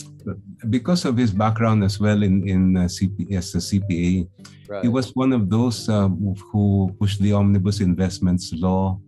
[0.68, 4.28] Because of his background as well in in uh, CP, as a CPA,
[4.68, 4.84] right.
[4.84, 6.12] he was one of those uh,
[6.52, 9.00] who pushed the omnibus investments law.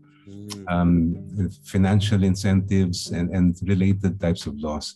[0.68, 1.16] Um,
[1.64, 4.96] financial incentives, and and related types of laws.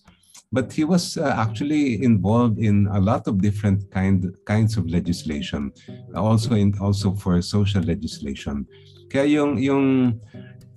[0.52, 5.74] But he was uh, actually involved in a lot of different kind kinds of legislation
[6.16, 8.64] also in also for social legislation.
[9.12, 9.86] Kaya yung yung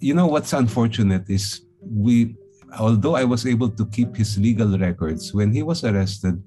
[0.02, 2.34] you know what's unfortunate is we
[2.78, 6.42] although I was able to keep his legal records when he was arrested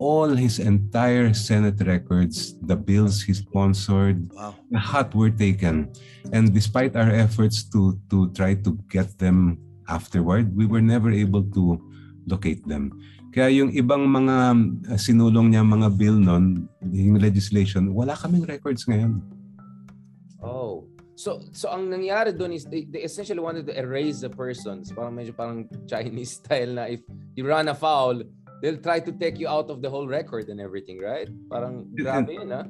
[0.00, 4.56] all his entire Senate records, the bills he sponsored, wow.
[4.80, 5.92] hot were taken.
[6.32, 11.44] And despite our efforts to to try to get them afterward, we were never able
[11.52, 11.76] to
[12.24, 12.96] locate them.
[13.30, 14.36] Kaya yung ibang mga
[14.90, 19.20] uh, sinulong niya mga bill noon, yung legislation, wala kaming records ngayon.
[20.40, 20.88] Oh.
[21.20, 24.88] So so ang nangyari doon is they, they essentially wanted to erase the persons.
[24.88, 27.04] Parang medyo parang Chinese style na if
[27.36, 28.24] you run a foul,
[28.62, 31.28] they'll try to take you out of the whole record and everything, right?
[31.50, 32.64] Parang grabe yun, ha?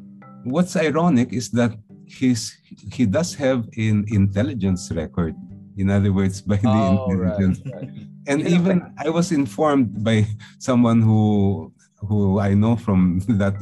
[0.45, 1.77] What's ironic is that
[2.07, 2.57] he's
[2.93, 5.37] he does have an intelligence record.
[5.77, 7.61] In other words, by the oh, intelligence.
[7.65, 10.27] Right, right and even I was informed by
[10.59, 13.59] someone who who I know from that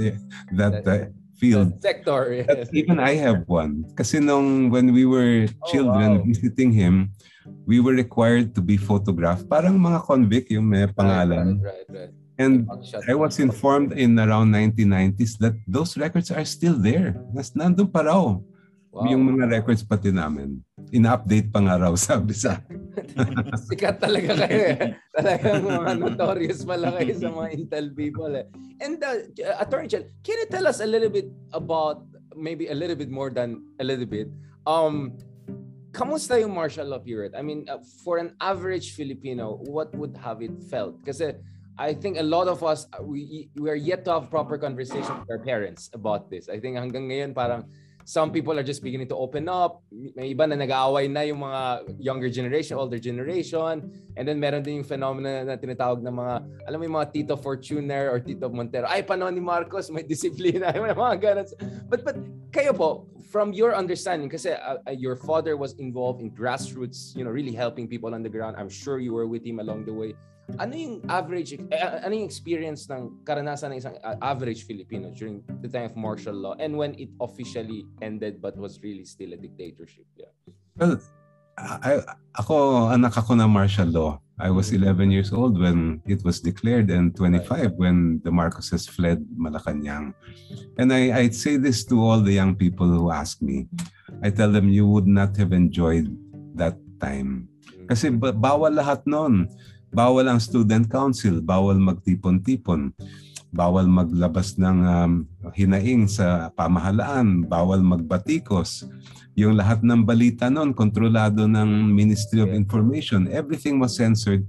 [0.53, 2.45] that uh, field sector.
[2.45, 2.69] Yes.
[2.73, 3.87] Even I have one.
[3.95, 6.27] Kasi nung when we were oh, children oh, wow.
[6.27, 7.14] visiting him,
[7.69, 9.49] we were required to be photographed.
[9.49, 11.61] Parang mga convict yung may pangalan.
[11.61, 12.13] Right, right, right.
[12.39, 12.71] And
[13.11, 17.19] I was informed in around 1990s that those records are still there.
[17.35, 18.39] Nas nandun pa raw.
[18.89, 19.05] Wow.
[19.11, 20.63] Yung mga records pati namin.
[20.95, 22.63] Ina-update pa nga raw, sabi sa
[23.69, 24.79] Sikat talaga kayo eh.
[25.19, 28.47] Talagang mga notorious pala kayo sa mga Intel people eh.
[28.81, 29.29] And uh,
[29.61, 32.07] Attorney Chel, can you tell us a little bit about,
[32.39, 34.31] maybe a little bit more than a little bit,
[34.67, 35.19] um,
[35.92, 37.35] kamusta yung martial law period?
[37.35, 41.01] I mean, uh, for an average Filipino, what would have it felt?
[41.05, 41.35] Kasi
[41.79, 45.31] I think a lot of us, we, we are yet to have proper conversation with
[45.31, 46.48] our parents about this.
[46.48, 47.70] I think hanggang ngayon parang
[48.09, 49.85] some people are just beginning to open up.
[49.92, 53.85] May iba na nag-aaway na yung mga younger generation, older generation.
[54.16, 56.35] And then meron din yung phenomena na tinatawag ng mga,
[56.66, 58.88] alam mo yung mga Tito Fortuner or Tito Montero.
[58.88, 60.72] Ay, paano ni Marcos, may disiplina.
[60.81, 61.46] May mga ganun.
[61.85, 62.16] But, but
[62.48, 67.25] kayo po, from your understanding, kasi uh, uh, your father was involved in grassroots, you
[67.25, 68.57] know, really helping people on the ground.
[68.57, 70.17] I'm sure you were with him along the way.
[70.57, 75.45] Ano yung average eh, ano yung experience ng karanasan ng isang uh, average Filipino during
[75.61, 79.37] the time of martial law and when it officially ended but was really still a
[79.37, 80.09] dictatorship?
[80.17, 80.33] Yeah.
[80.81, 80.97] Well
[81.59, 82.01] I,
[82.38, 84.12] ako anak ako ng martial law.
[84.38, 89.27] I was 11 years old when it was declared and 25 when the Marcoses fled
[89.35, 90.14] Malacanang.
[90.79, 93.66] And I I'd say this to all the young people who ask me.
[94.23, 96.07] I tell them you would not have enjoyed
[96.55, 97.51] that time.
[97.90, 99.51] Kasi bawal lahat noon
[99.88, 102.92] Bawal ang student council, bawal magtipon-tipon,
[103.49, 105.12] bawal maglabas ng um,
[105.57, 108.85] hinaing sa pamahalaan, bawal magbatikos.
[109.38, 113.31] Yung lahat ng balita noon, kontrolado ng Ministry of Information.
[113.31, 114.42] Everything was censored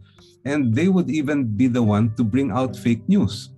[0.50, 3.54] and they would even be the one to bring out fake news.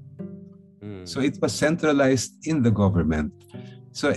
[0.84, 1.08] Hmm.
[1.08, 3.32] So it was centralized in the government.
[3.96, 4.12] So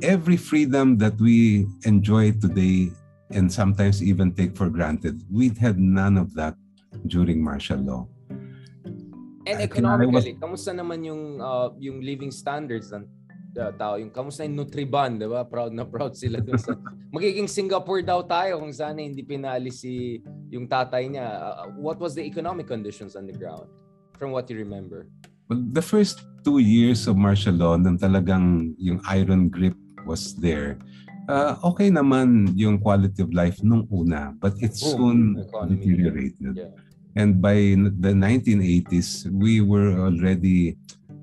[0.00, 2.88] every freedom that we enjoy today
[3.28, 5.20] and sometimes even take for granted.
[5.28, 6.56] We had none of that
[7.12, 8.08] during martial law.
[9.44, 13.04] And economically, was, kamusta naman yung uh, yung living standards ng
[13.56, 13.94] uh, tao?
[13.96, 15.46] Yung kamusta yung Nutriban, 'di ba?
[15.46, 16.74] Proud na proud sila dun sa
[17.16, 21.26] magiging Singapore daw tayo kung sana hindi pinali si yung tatay niya.
[21.26, 23.70] Uh, what was the economic conditions on the ground
[24.18, 25.06] from what you remember?
[25.48, 29.76] Well, the first two years of martial law, nang talagang yung iron grip
[30.08, 30.80] was there,
[31.28, 35.36] uh, okay naman yung quality of life nung una, but it soon
[35.68, 36.56] deteriorated.
[36.56, 36.72] Yeah.
[37.14, 40.76] And by the 1980s, we were already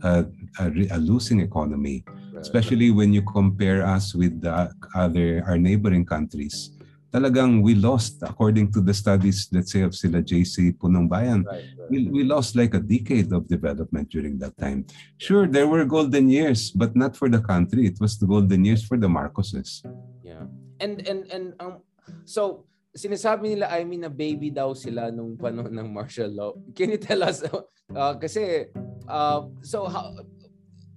[0.03, 0.23] uh,
[0.59, 0.65] a,
[0.95, 2.05] a losing economy,
[2.41, 6.73] especially when you compare us with the other our neighboring countries.
[7.11, 11.67] Talagang we lost, according to the studies, let's say of sila JC Punong Bayan, right,
[11.75, 11.89] right.
[11.91, 14.87] We, we lost like a decade of development during that time.
[15.19, 17.83] Sure, there were golden years, but not for the country.
[17.83, 19.83] It was the golden years for the Marcoses.
[20.23, 20.47] Yeah.
[20.79, 21.83] And and and um,
[22.23, 22.63] so
[22.95, 26.55] sinasabi nila I mean a baby daw sila nung panahon ng martial law.
[26.71, 27.43] Can you tell us
[27.91, 28.71] uh, kasi
[29.07, 30.15] uh, so how,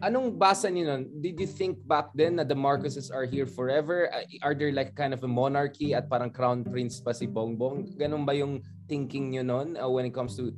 [0.03, 1.03] anong basa niyo nun?
[1.21, 4.11] Did you think back then na the Marcoses are here forever?
[4.43, 7.95] Are there like kind of a monarchy at parang crown prince pa si Bongbong?
[7.99, 10.51] Ganun ba yung thinking niyo nun uh, when it comes to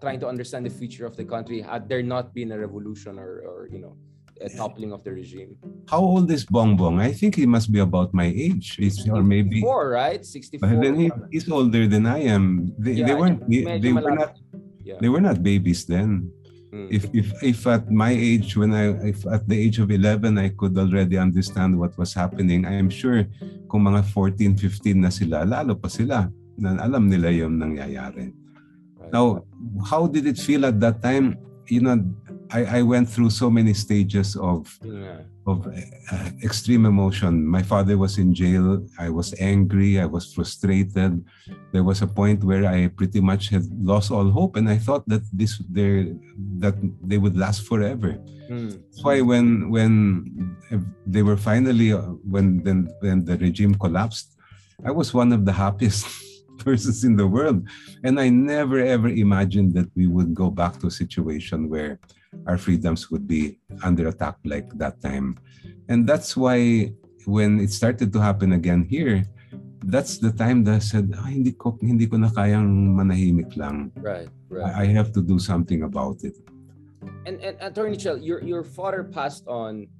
[0.00, 1.60] trying to understand the future of the country?
[1.60, 3.96] Had there not been a revolution or or you know
[4.42, 5.56] a toppling of the regime.
[5.88, 7.00] How old is Bongbong?
[7.00, 10.24] I think he must be about my age, it's, or maybe four, right?
[10.24, 10.68] Sixty-four.
[10.82, 12.74] then he, he's older than I am.
[12.78, 13.48] They, yeah, they weren't.
[13.48, 14.36] They, they were not.
[14.82, 14.98] Yeah.
[15.00, 16.30] They were not babies then.
[16.72, 16.88] Mm.
[16.88, 20.56] If if if at my age, when I if at the age of 11, I
[20.56, 23.28] could already understand what was happening, I am sure
[23.68, 28.32] kung mga 14, 15 na sila, lalo pa sila na alam nila yung nangyayari.
[28.96, 29.12] Right.
[29.12, 29.44] Now,
[29.84, 31.36] how did it feel at that time?
[31.68, 32.00] You know,
[32.52, 35.24] I, I went through so many stages of yeah.
[35.46, 37.46] of uh, extreme emotion.
[37.46, 38.84] My father was in jail.
[38.98, 39.98] I was angry.
[39.98, 41.24] I was frustrated.
[41.72, 45.08] There was a point where I pretty much had lost all hope, and I thought
[45.08, 46.12] that this there
[46.60, 48.20] that they would last forever.
[48.50, 48.76] Mm.
[48.84, 49.96] That's why when when
[51.06, 54.36] they were finally uh, when then when the regime collapsed,
[54.84, 56.04] I was one of the happiest
[56.64, 57.64] persons in the world,
[58.04, 61.98] and I never ever imagined that we would go back to a situation where
[62.46, 65.38] our freedoms would be under attack like that time.
[65.88, 66.92] And that's why
[67.26, 69.24] when it started to happen again here,
[69.84, 73.90] that's the time that I said, ah, hindi ko hindi ko na kayang manahimik lang.
[73.98, 74.74] Right, right.
[74.74, 76.38] I have to do something about it.
[77.26, 79.90] And and Attorney Chell, your your father passed on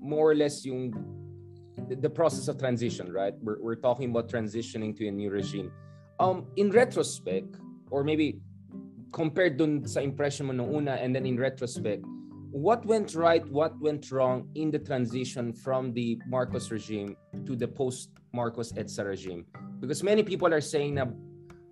[0.00, 0.96] more or less yung
[1.88, 3.36] the, the process of transition, right?
[3.40, 5.72] We're we're talking about transitioning to a new regime.
[6.20, 7.60] Um in retrospect
[7.92, 8.40] or maybe
[9.12, 12.04] compared dun sa impression mo nung una and then in retrospect,
[12.50, 17.68] what went right, what went wrong in the transition from the Marcos regime to the
[17.68, 19.44] post-Marcos EDSA regime?
[19.80, 21.06] Because many people are saying na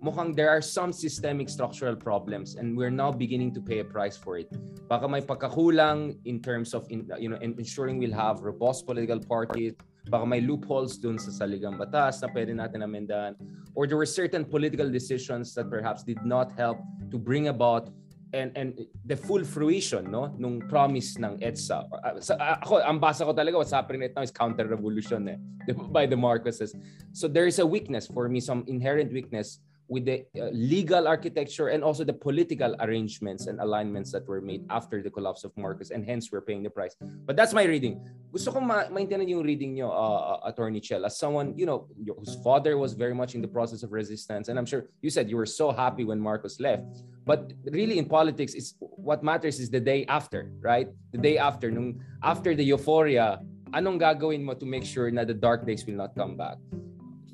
[0.03, 4.15] mukhang there are some systemic structural problems and we're now beginning to pay a price
[4.15, 4.49] for it.
[4.87, 9.73] Baka may pagkakulang in terms of in, you know ensuring we'll have robust political parties,
[10.07, 13.33] baka may loopholes dun sa saligang batas na pwede natin amendahan
[13.75, 16.79] or there were certain political decisions that perhaps did not help
[17.11, 17.91] to bring about
[18.33, 21.87] and and the full fruition no nung promise ng EDSA.
[21.87, 25.31] Uh, sa, uh, ako ang basa ko talaga what's happening right now is counter revolution
[25.31, 25.39] eh
[25.95, 26.75] by the Marcoses.
[27.15, 31.69] So there is a weakness for me some inherent weakness with the uh, legal architecture
[31.69, 35.91] and also the political arrangements and alignments that were made after the collapse of Marcos
[35.91, 36.95] and hence we're paying the price.
[36.99, 38.03] But that's my reading.
[38.31, 41.87] Gusto ko ma- maintindihan yung reading nyo, uh, uh, Attorney Chell, as someone, you know,
[42.19, 44.49] whose father was very much in the process of resistance.
[44.49, 46.83] And I'm sure you said you were so happy when Marcos left.
[47.25, 50.87] But really in politics, is what matters is the day after, right?
[51.11, 53.39] The day after, nung, after the euphoria,
[53.71, 56.57] anong gagawin mo to make sure na the dark days will not come back?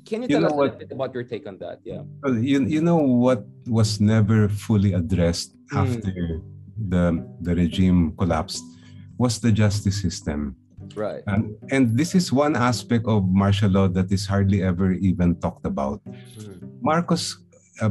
[0.04, 1.80] Can you, you tell us what, a bit about your take on that?
[1.84, 2.02] Yeah.
[2.26, 5.80] You, you know what was never fully addressed mm.
[5.80, 6.42] after
[6.76, 8.62] the the regime collapsed
[9.18, 10.56] was the justice system.
[10.94, 11.22] Right.
[11.26, 15.64] And, and this is one aspect of martial law that is hardly ever even talked
[15.64, 16.04] about.
[16.04, 16.82] Mm.
[16.82, 17.38] Marcos
[17.80, 17.90] uh,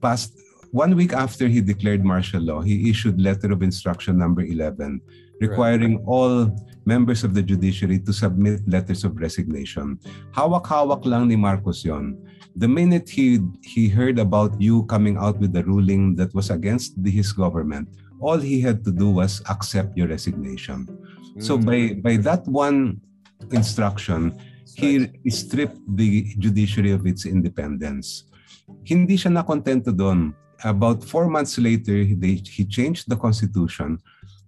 [0.00, 0.34] passed
[0.72, 5.00] one week after he declared martial law, he issued letter of instruction number 11
[5.40, 6.06] requiring right.
[6.06, 6.50] all
[6.84, 9.98] members of the judiciary to submit letters of resignation.
[10.36, 12.16] Hawak-hawak lang ni Marcos yon.
[12.54, 16.94] The minute he he heard about you coming out with the ruling that was against
[17.02, 17.90] the, his government,
[18.22, 20.86] all he had to do was accept your resignation.
[20.86, 21.42] Mm-hmm.
[21.42, 21.66] So mm.
[21.66, 23.02] by by that one
[23.50, 24.38] instruction,
[24.78, 28.30] he stripped the judiciary of its independence.
[28.86, 30.32] Hindi siya nakontento doon.
[30.62, 33.98] About four months later, they, he changed the constitution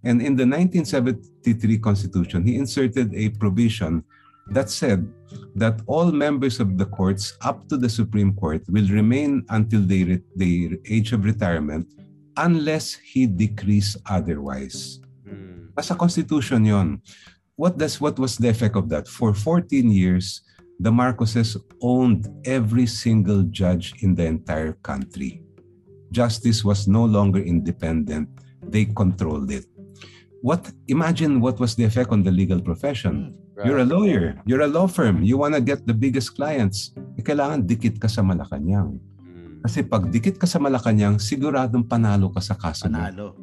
[0.07, 4.05] and in the 1973 Constitution, he inserted a provision
[4.55, 5.03] that said
[5.59, 10.23] that all members of the courts up to the Supreme Court will remain until they
[10.39, 11.91] their age of retirement
[12.37, 15.03] unless he decrees otherwise.
[15.27, 15.75] Hmm.
[15.75, 17.03] Nasa Constitution yon.
[17.57, 19.09] What does what was the effect of that?
[19.09, 20.47] For 14 years,
[20.79, 25.43] the Marcoses owned every single judge in the entire country.
[26.13, 28.29] Justice was no longer independent.
[28.63, 29.67] They controlled it.
[30.47, 33.35] What imagine what was the effect on the legal profession?
[33.35, 33.35] Right.
[33.35, 33.67] Hmm.
[33.67, 36.95] You're a lawyer, you're a law firm, you want to get the biggest clients.
[37.19, 39.03] Eh, kailangan dikit ka sa Malacanang.
[39.19, 39.59] Hmm.
[39.67, 43.35] Kasi pag dikit ka sa Malacanang, siguradong panalo ka sa kaso panalo.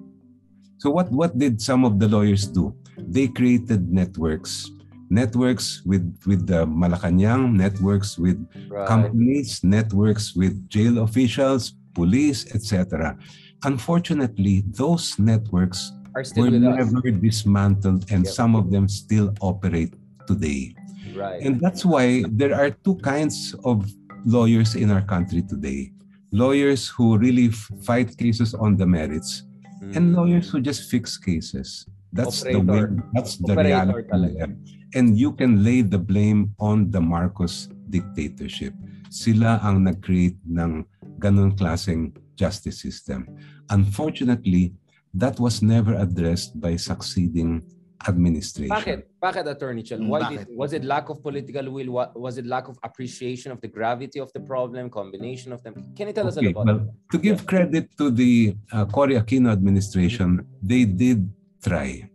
[0.79, 2.71] So what what did some of the lawyers do?
[2.95, 4.71] They created networks
[5.11, 8.39] networks with with the Malacanang, networks with
[8.71, 8.87] right.
[8.87, 13.19] companies, networks with jail officials, police, etc.
[13.67, 17.20] Unfortunately, those networks are still were never us.
[17.22, 18.34] dismantled and yep.
[18.34, 19.93] some of them still operate
[20.28, 20.76] today.
[21.16, 21.41] Right.
[21.41, 23.89] And that's why there are two kinds of
[24.26, 25.91] lawyers in our country today.
[26.32, 27.49] Lawyers who really
[27.86, 29.43] fight cases on the merits
[29.82, 29.95] mm.
[29.95, 31.86] and lawyers who just fix cases.
[32.11, 32.59] That's Operator.
[32.59, 34.53] the way, that's the Operator reality.
[34.95, 38.74] And you can lay the blame on the Marcos dictatorship.
[39.09, 40.86] Sila ang nag-create ng
[41.18, 43.26] ganun klaseng justice system.
[43.70, 44.74] Unfortunately,
[45.14, 47.64] that was never addressed by succeeding
[48.07, 48.76] administration.
[48.76, 49.03] Bakit?
[49.22, 50.03] Bakit, Attorney Chel?
[50.03, 50.47] Why Bakit?
[50.47, 51.89] did, was it lack of political will?
[52.16, 55.93] Was it lack of appreciation of the gravity of the problem, combination of them?
[55.95, 57.45] Can you tell us a little about well, To give yeah.
[57.45, 61.30] credit to the uh, Cory Aquino administration, they did
[61.64, 62.09] try.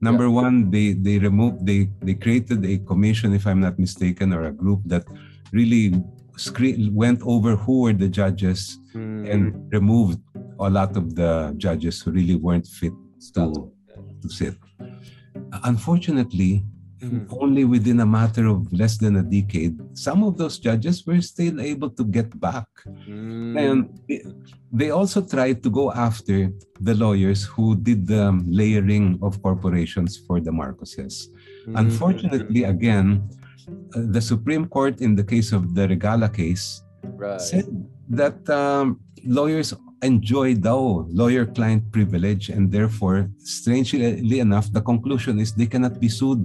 [0.00, 0.42] Number yeah.
[0.44, 4.52] one, they they removed they they created a commission, if I'm not mistaken, or a
[4.52, 5.04] group that
[5.52, 5.92] really
[6.36, 9.30] screen, went over who were the judges mm.
[9.30, 10.18] and removed
[10.66, 12.92] a lot of the judges who really weren't fit
[13.34, 13.72] to,
[14.22, 14.54] to sit.
[15.64, 16.64] Unfortunately,
[17.00, 17.26] mm.
[17.40, 21.60] only within a matter of less than a decade, some of those judges were still
[21.60, 22.68] able to get back.
[23.08, 23.58] Mm.
[23.58, 24.00] And
[24.72, 26.50] they also tried to go after
[26.80, 31.28] the lawyers who did the layering of corporations for the Marcoses.
[31.66, 31.78] Mm.
[31.78, 33.28] Unfortunately, again,
[33.68, 37.40] uh, the Supreme Court in the case of the Regala case right.
[37.40, 37.66] said
[38.08, 45.66] that um, lawyers enjoy daw lawyer-client privilege and therefore, strangely enough, the conclusion is they
[45.66, 46.44] cannot be sued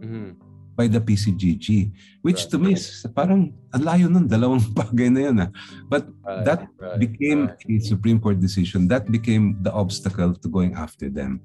[0.00, 0.36] mm-hmm.
[0.76, 1.92] by the PCGG.
[2.22, 2.50] Which right.
[2.50, 5.40] to me is parang ang layo nun, dalawang bagay na yun.
[5.40, 5.50] Ah.
[5.88, 6.44] But right.
[6.44, 6.98] that right.
[7.00, 8.88] became a Supreme Court decision.
[8.88, 11.40] That became the obstacle to going after them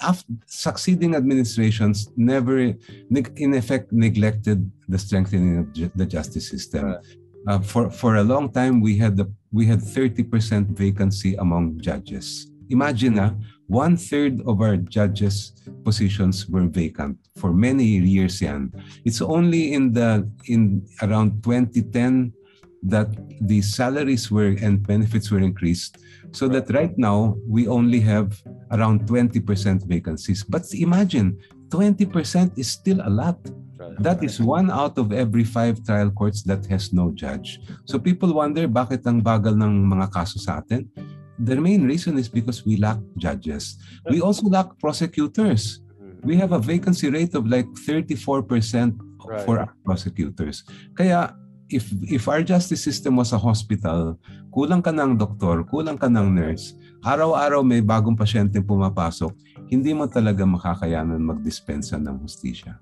[0.00, 6.96] after, succeeding administrations never, in effect, neglected the strengthening of ju- the justice system.
[7.48, 12.48] Uh, for for a long time, we had the we had 30% vacancy among judges.
[12.70, 13.34] Imagine, uh,
[13.66, 15.52] one third of our judges'
[15.84, 18.40] positions were vacant for many years.
[18.40, 18.72] Yan.
[19.04, 22.32] It's only in the in around 2010
[22.82, 23.08] that
[23.40, 25.98] the salaries were and benefits were increased
[26.32, 30.42] so that right now we only have around 20% vacancies.
[30.42, 31.38] But imagine,
[31.68, 33.38] 20% is still a lot.
[33.98, 37.60] That is one out of every five trial courts that has no judge.
[37.84, 40.88] So people wonder bakit ang bagal ng mga kaso sa atin.
[41.42, 43.80] The main reason is because we lack judges.
[44.06, 45.82] We also lack prosecutors.
[46.22, 48.94] We have a vacancy rate of like 34%
[49.26, 49.42] right.
[49.42, 50.62] for prosecutors.
[50.94, 51.34] Kaya
[51.72, 54.20] if if our justice system was a hospital,
[54.52, 59.32] kulang ka ng doktor, kulang ka ng nurse, araw-araw may bagong pasyente pumapasok,
[59.72, 62.76] hindi mo talaga makakayanan magdispensa ng hustisya.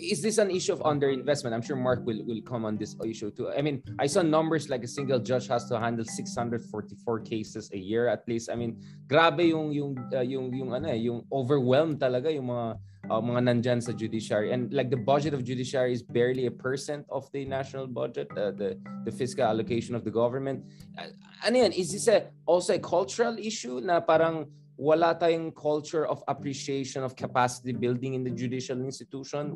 [0.00, 1.52] Is this an issue of underinvestment?
[1.52, 3.50] I'm sure Mark will, will come on this issue too.
[3.50, 7.78] I mean, I saw numbers like a single judge has to handle 644 cases a
[7.78, 8.50] year at least.
[8.50, 12.78] I mean, grabe yung yung uh, yung yung ano eh, yung overwhelmed talaga yung mga
[13.10, 14.52] uh, mga nandyan sa judiciary.
[14.52, 18.52] And like the budget of judiciary is barely a percent of the national budget, uh,
[18.52, 20.64] the, the fiscal allocation of the government.
[20.98, 21.12] Uh,
[21.44, 21.72] ano yan?
[21.72, 27.14] Is this a, also a cultural issue na parang wala tayong culture of appreciation of
[27.14, 29.54] capacity building in the judicial institution?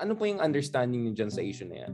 [0.00, 1.92] Ano po yung understanding niyo dyan sa issue na yan?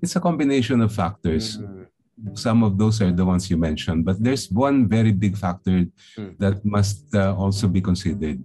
[0.00, 1.58] It's a combination of factors.
[1.58, 1.96] Mm-hmm
[2.34, 5.84] some of those are the ones you mentioned but there's one very big factor
[6.16, 6.38] mm.
[6.38, 8.42] that must uh, also be considered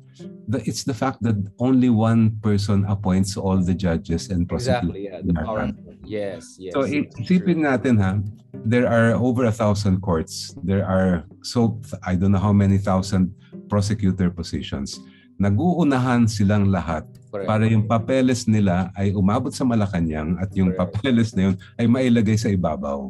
[0.48, 5.06] the, it's the fact that only one person appoints all the judges and prosecutors exactly
[5.06, 5.72] yeah the power
[6.04, 8.20] yes yes so isipin natin ha
[8.66, 13.34] there are over a thousand courts there are so i don't know how many thousand
[13.70, 15.02] prosecutor positions
[15.42, 17.02] naguunahan silang lahat
[17.34, 17.50] Correct.
[17.50, 21.02] para yung papeles nila ay umabot sa Malacanang at yung Correct.
[21.02, 23.10] papeles na yun ay mailagay sa ibabaw.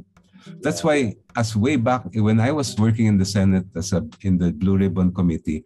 [0.63, 4.41] That's why, as way back when I was working in the Senate as a in
[4.41, 5.61] the Blue Ribbon Committee,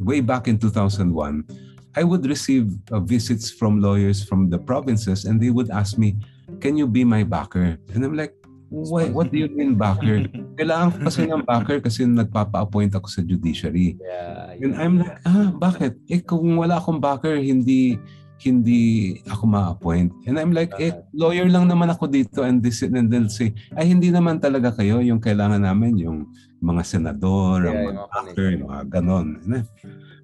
[0.00, 1.44] way back in 2001,
[1.92, 6.16] I would receive uh, visits from lawyers from the provinces and they would ask me,
[6.60, 7.76] can you be my backer?
[7.92, 8.32] And I'm like,
[8.74, 10.26] Why, what do you mean backer?
[10.58, 13.94] Kailangan ko kasi ng backer kasi nagpapa-appoint ako sa judiciary.
[14.02, 14.62] Yeah, yeah.
[14.66, 15.94] And I'm like, ah, bakit?
[16.10, 17.98] Eh kung wala akong backer, hindi
[18.44, 20.10] hindi ako ma-appoint.
[20.26, 23.88] And I'm like, eh, lawyer lang naman ako dito and this and they'll say, ay
[23.88, 26.28] hindi naman talaga kayo yung kailangan namin, yung
[26.60, 29.28] mga senador, yeah, mga backer, mga ganon.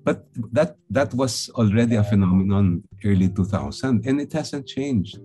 [0.04, 0.26] But
[0.56, 5.20] that that was already a phenomenon early 2000 and it hasn't changed.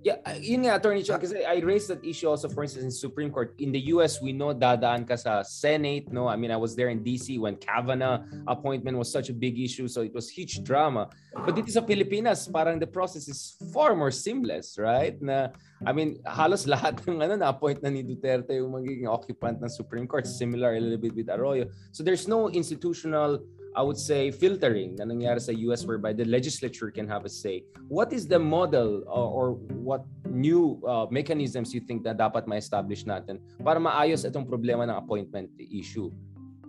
[0.00, 2.90] Yeah, uh, yun nga, Attorney Cho, kasi I raised that issue also, for instance, in
[2.90, 3.52] Supreme Court.
[3.60, 6.24] In the US, we know dadaan ka sa Senate, no?
[6.24, 9.88] I mean, I was there in DC when Kavanaugh appointment was such a big issue,
[9.92, 11.12] so it was huge drama.
[11.36, 15.20] But dito sa Pilipinas, parang the process is far more seamless, right?
[15.20, 15.52] Na,
[15.84, 20.08] I mean, halos lahat ng ano, na-appoint na ni Duterte yung magiging occupant ng Supreme
[20.08, 20.24] Court.
[20.24, 21.68] Similar a little bit with Arroyo.
[21.92, 23.44] So there's no institutional
[23.76, 27.62] I would say, filtering na nangyari sa US whereby the legislature can have a say.
[27.86, 33.06] What is the model uh, or what new uh, mechanisms you think na dapat ma-establish
[33.06, 36.10] natin para maayos itong problema ng appointment issue?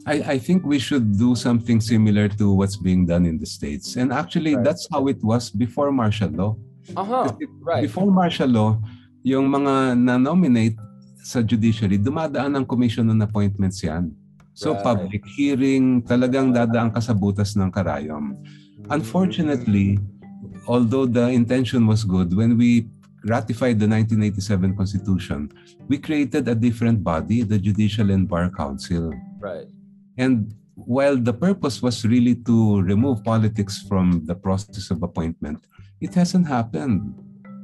[0.06, 3.98] I, I think we should do something similar to what's being done in the States.
[3.98, 4.66] And actually, right.
[4.66, 6.58] that's how it was before martial law.
[6.98, 7.30] Uh-huh.
[7.62, 7.86] Right.
[7.86, 8.82] Before martial law,
[9.22, 10.78] yung mga na-nominate
[11.22, 14.10] sa judiciary, dumadaan ng commission on appointments yan.
[14.62, 14.86] So right.
[14.86, 18.38] public hearing, talagang dadaan ka sa butas ng karayom.
[18.94, 19.98] Unfortunately,
[20.70, 22.86] although the intention was good, when we
[23.26, 25.50] ratified the 1987 Constitution,
[25.90, 29.10] we created a different body, the Judicial and Bar Council.
[29.42, 29.66] Right.
[30.22, 35.66] And while the purpose was really to remove politics from the process of appointment,
[35.98, 37.18] it hasn't happened.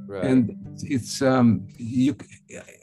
[0.09, 0.25] Right.
[0.25, 2.17] And it's um you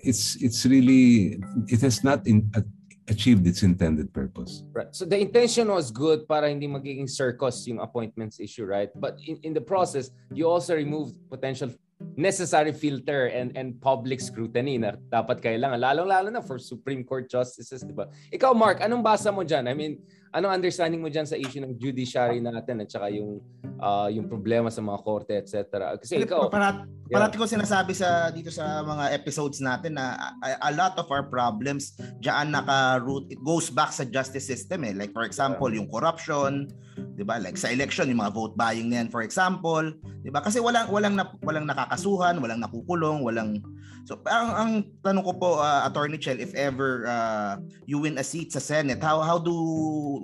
[0.07, 2.63] it's it's really it has not in, uh,
[3.09, 4.65] achieved its intended purpose.
[4.73, 4.89] Right.
[4.93, 8.89] So the intention was good para hindi magiging circus yung appointments issue, right?
[8.97, 11.71] But in, in the process, you also removed potential
[12.17, 17.81] necessary filter and and public scrutiny na dapat kailangan lalong-lalo na for Supreme Court justices,
[17.87, 18.11] 'di ba?
[18.35, 19.71] Ikaw Mark, anong basa mo diyan?
[19.71, 20.03] I mean,
[20.35, 23.39] anong understanding mo diyan sa issue ng judiciary natin at saka yung
[23.79, 25.95] uh, yung problema sa mga korte, etc.
[26.03, 27.15] Kasi ikaw parat, yeah.
[27.15, 31.23] parati ko sinasabi sa dito sa mga episodes natin na a, a lot of our
[31.31, 34.93] problems diyan naka-root it goes back sa justice system eh.
[34.93, 35.79] Like for example, yeah.
[35.79, 36.67] yung corruption,
[37.15, 37.39] 'di ba?
[37.39, 39.87] Like sa election, yung mga vote buying na yan for example,
[40.27, 40.43] 'di ba?
[40.43, 43.63] Kasi walang walang na, walang nakakasuhan, walang nakukulong, walang
[44.05, 47.57] So ang, ang tanong ko po uh, Attorney Chel if ever uh,
[47.89, 49.55] you win a seat sa Senate, how how do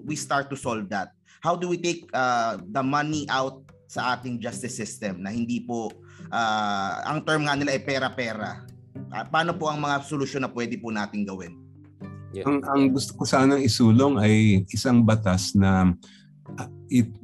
[0.05, 1.17] we start to solve that?
[1.41, 5.89] How do we take uh, the money out sa ating justice system na hindi po
[6.29, 8.69] uh, ang term nga nila ay pera-pera?
[9.09, 11.57] Uh, paano po ang mga solusyon na pwede po nating gawin?
[12.37, 12.45] Yeah.
[12.47, 15.97] Ang, ang gusto ko sanang isulong ay isang batas na
[16.53, 16.69] uh,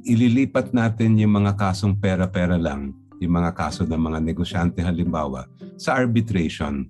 [0.03, 5.95] ililipat natin yung mga kasong pera-pera lang yung mga kaso ng mga negosyante halimbawa, sa
[5.95, 6.89] arbitration.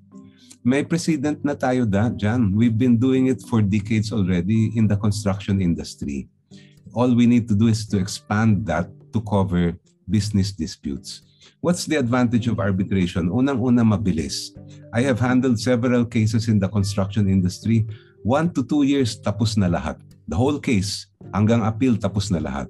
[0.67, 2.51] May precedent na tayo da, dyan.
[2.51, 6.27] We've been doing it for decades already in the construction industry.
[6.91, 9.79] All we need to do is to expand that to cover
[10.11, 11.23] business disputes.
[11.63, 13.31] What's the advantage of arbitration?
[13.31, 14.51] Unang-una, mabilis.
[14.91, 17.87] I have handled several cases in the construction industry.
[18.23, 19.97] One to two years, tapos na lahat.
[20.27, 22.67] The whole case, hanggang appeal, tapos na lahat.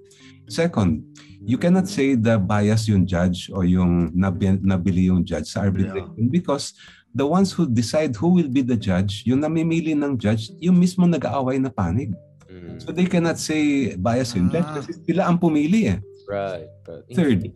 [0.47, 1.01] Second,
[1.47, 6.27] you cannot say the bias yung judge or yung nabili yung judge sa arbitration yeah.
[6.27, 6.75] because
[7.15, 11.07] the ones who decide who will be the judge, yung namimili ng judge, yung mismo
[11.07, 12.11] nag-aaway na panig.
[12.51, 12.83] Mm.
[12.83, 14.83] So they cannot say bias yung judge ah.
[14.83, 15.99] kasi sila ang pumili eh.
[16.27, 16.67] Right.
[16.83, 17.07] right.
[17.15, 17.55] Third,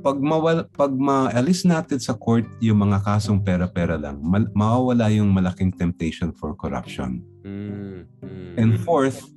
[0.00, 5.28] pag mawal, pag maalis natin sa court yung mga kasong pera-pera lang, mal, mawawala yung
[5.28, 7.20] malaking temptation for corruption.
[7.44, 8.08] Mm.
[8.24, 8.52] Mm.
[8.56, 9.28] And fourth,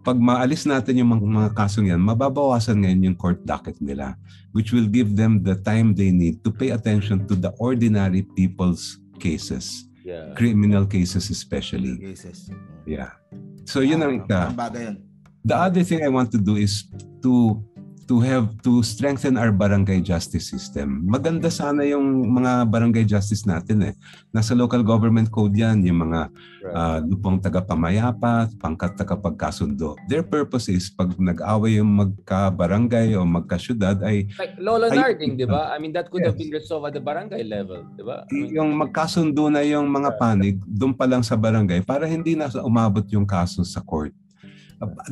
[0.00, 4.16] pag maalis natin yung mga, mga kasong yan, mababawasan ngayon yung court docket nila,
[4.56, 8.96] which will give them the time they need to pay attention to the ordinary people's
[9.20, 9.84] cases.
[10.00, 10.32] Yeah.
[10.32, 12.00] Criminal cases especially.
[12.00, 12.48] Cases.
[12.88, 13.12] Yeah.
[13.68, 14.56] So yun ang ika.
[15.44, 16.88] The other thing I want to do is
[17.20, 17.60] to
[18.10, 21.06] to have to strengthen our barangay justice system.
[21.06, 23.94] Maganda sana yung mga barangay justice natin eh.
[24.34, 26.26] Nasa local government code yan, yung mga
[26.74, 29.94] uh, lupang taga-pamayapa, pangkat taga-pagkasundo.
[30.10, 34.26] Their purpose is pag nag-away yung magka-barangay o magka-syudad ay...
[34.34, 35.70] Like Lola Narding, di ba?
[35.70, 36.34] I mean, that could yes.
[36.34, 38.26] have been resolved at the barangay level, di ba?
[38.26, 42.34] I mean, yung magkasundo na yung mga panig, doon pa lang sa barangay para hindi
[42.34, 44.10] na umabot yung kaso sa court.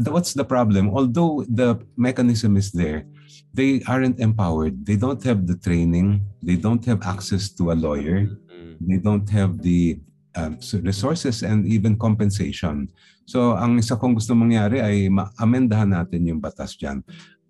[0.09, 0.91] What's the problem?
[0.91, 3.05] Although the mechanism is there,
[3.53, 4.85] they aren't empowered.
[4.87, 6.25] They don't have the training.
[6.43, 8.33] They don't have access to a lawyer.
[8.33, 8.81] Mm-hmm.
[8.81, 10.01] They don't have the
[10.35, 12.89] um, resources and even compensation.
[13.29, 17.05] So ang isa kong gusto mangyari ay ma-amendahan natin yung batas dyan.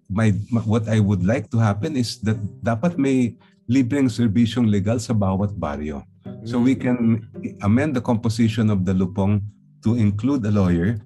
[0.08, 0.32] my,
[0.64, 3.36] what I would like to happen is that dapat may
[3.68, 6.02] libreng serbisyong legal sa bawat baryo.
[6.44, 7.28] So we can
[7.60, 9.44] amend the composition of the lupong
[9.84, 10.96] to include a lawyer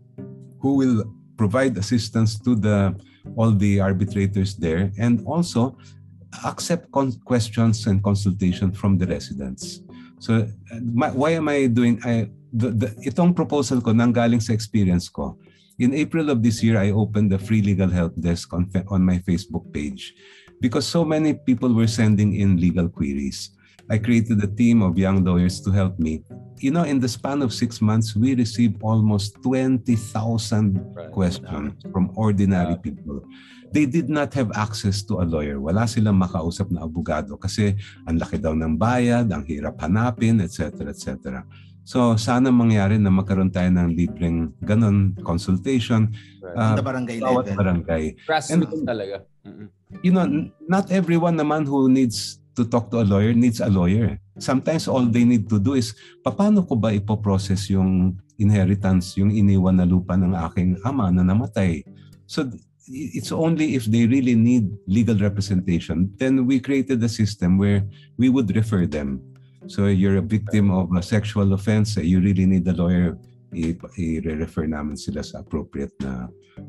[0.62, 1.04] who will
[1.36, 2.94] provide assistance to the
[3.36, 5.76] all the arbitrators there and also
[6.46, 6.86] accept
[7.26, 9.82] questions and consultation from the residents.
[10.18, 14.54] So uh, my, why am I doing I the, the itong proposal ko nanggaling sa
[14.54, 15.36] experience ko.
[15.82, 19.18] In April of this year I opened the free legal help desk on on my
[19.26, 20.14] Facebook page
[20.62, 23.56] because so many people were sending in legal queries.
[23.92, 26.24] I created a team of young lawyers to help me.
[26.64, 29.84] You know, in the span of six months, we received almost 20,000
[30.96, 31.12] right.
[31.12, 33.20] questions from ordinary people.
[33.68, 35.60] They did not have access to a lawyer.
[35.60, 37.76] Wala silang makausap na abogado kasi
[38.08, 40.88] ang laki daw ng bayad, ang hirap hanapin, etc.
[40.88, 41.44] etc.
[41.84, 46.16] So sana mangyari na magkaroon tayo ng libreng ganon consultation.
[46.40, 46.56] Right.
[46.56, 47.44] Uh, the barangay level.
[47.44, 48.04] barangay.
[48.24, 49.28] Grassroots talaga.
[49.44, 49.68] Mm-hmm.
[50.00, 50.24] You know,
[50.64, 54.18] not everyone naman who needs to talk to a lawyer needs a lawyer.
[54.38, 55.94] Sometimes all they need to do is,
[56.24, 61.84] paano ko ba ipoprocess yung inheritance, yung iniwan na lupa ng aking ama na namatay?
[62.26, 62.48] So
[62.88, 67.84] it's only if they really need legal representation, then we created a system where
[68.16, 69.22] we would refer them
[69.68, 73.18] So you're a victim of a sexual offense, you really need a lawyer,
[73.54, 76.26] i-refer namin sila sa appropriate na,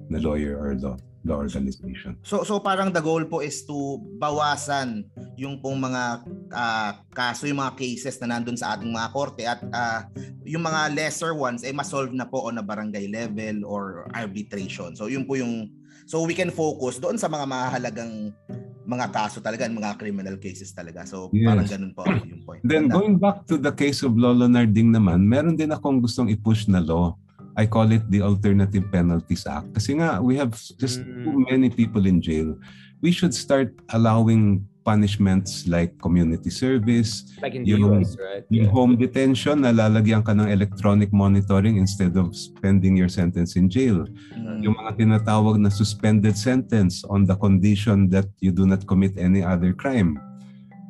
[0.09, 2.19] na lawyer or law, law organization.
[2.21, 5.07] So so parang the goal po is to bawasan
[5.39, 6.03] yung pong mga
[6.51, 10.03] uh, kaso, yung mga cases na nandun sa ating mga korte at uh,
[10.43, 14.93] yung mga lesser ones ay eh, ma-solve na po on a barangay level or arbitration.
[14.93, 15.71] So yun po yung
[16.05, 18.35] so we can focus doon sa mga mahalagang
[18.83, 21.07] mga kaso talaga, mga criminal cases talaga.
[21.07, 21.47] So yes.
[21.47, 22.61] parang ganun po yung point.
[22.67, 22.95] Then Ganda.
[22.99, 26.83] going back to the case of Lolo Narding naman, meron din akong gustong i-push na
[26.83, 27.15] law.
[27.55, 29.73] I call it the Alternative Penalties Act.
[29.77, 31.23] Kasi nga, we have just mm.
[31.23, 32.57] too many people in jail.
[33.01, 38.43] We should start allowing punishments like community service, like in yung, US, right?
[38.51, 38.75] Yung yeah.
[38.75, 44.03] home detention na lalagyan ka ng electronic monitoring instead of spending your sentence in jail.
[44.35, 44.63] Mm.
[44.63, 49.41] Yung mga tinatawag na suspended sentence on the condition that you do not commit any
[49.41, 50.19] other crime.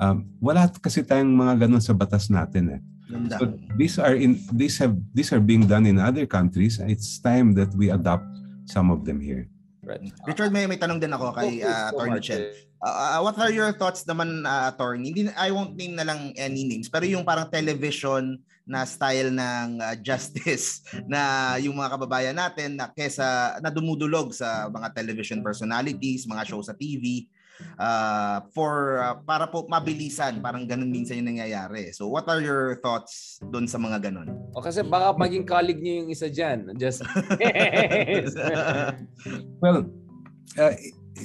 [0.02, 2.82] Um, wala kasi tayong mga ganun sa batas natin eh.
[3.38, 6.82] So these are in these have these are being done in other countries.
[6.82, 8.26] It's time that we adopt
[8.66, 9.48] some of them here.
[9.84, 10.00] Right.
[10.24, 12.56] Richard, may may tanong din ako kay uh, Attorney Chen.
[12.80, 15.12] Uh, what are your thoughts naman, uh, attorney?
[15.12, 19.80] Hindi, I won't name na lang any names, pero yung parang television na style ng
[19.80, 26.24] uh, justice na yung mga kababayan natin na kesa na dumudulog sa mga television personalities,
[26.24, 27.28] mga show sa TV
[27.78, 31.94] uh, for uh, para po mabilisan, parang ganun minsan yung nangyayari.
[31.94, 34.34] So what are your thoughts doon sa mga ganun?
[34.54, 36.72] O kasi baka maging colleague niyo yung isa diyan.
[36.82, 37.02] Just
[39.64, 39.88] Well,
[40.60, 40.76] uh,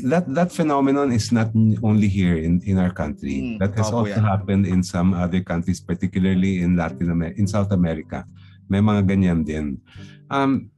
[0.04, 1.48] that that phenomenon is not
[1.82, 3.40] only here in in our country.
[3.40, 4.24] Mm, that has also yan.
[4.24, 8.24] happened in some other countries, particularly in Latin America, in South America.
[8.68, 9.80] May mga ganyan din.
[10.28, 10.68] Um,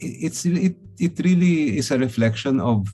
[0.00, 2.88] it's it it really is a reflection of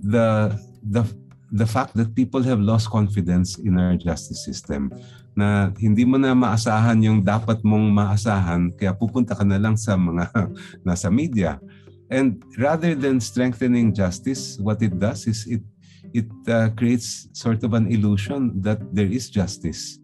[0.00, 1.04] the the
[1.52, 4.88] the fact that people have lost confidence in our justice system
[5.36, 9.94] na hindi mo na maasahan yung dapat mong maasahan kaya pupunta ka na lang sa
[9.96, 10.28] mga
[10.88, 11.60] nasa media
[12.12, 15.64] And rather than strengthening justice, what it does is it
[16.12, 19.96] it uh, creates sort of an illusion that there is justice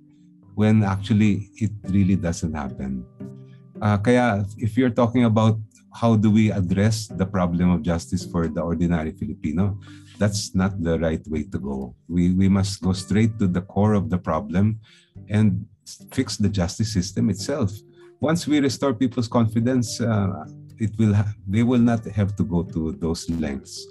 [0.57, 3.05] when actually it really doesn't happen.
[3.77, 5.61] Uh, kaya if you're talking about
[5.93, 9.77] how do we address the problem of justice for the ordinary Filipino,
[10.19, 11.95] that's not the right way to go.
[12.09, 14.81] We we must go straight to the core of the problem
[15.29, 15.67] and
[16.13, 17.73] fix the justice system itself.
[18.21, 20.45] Once we restore people's confidence, uh,
[20.79, 23.87] it will ha- they will not have to go to those lengths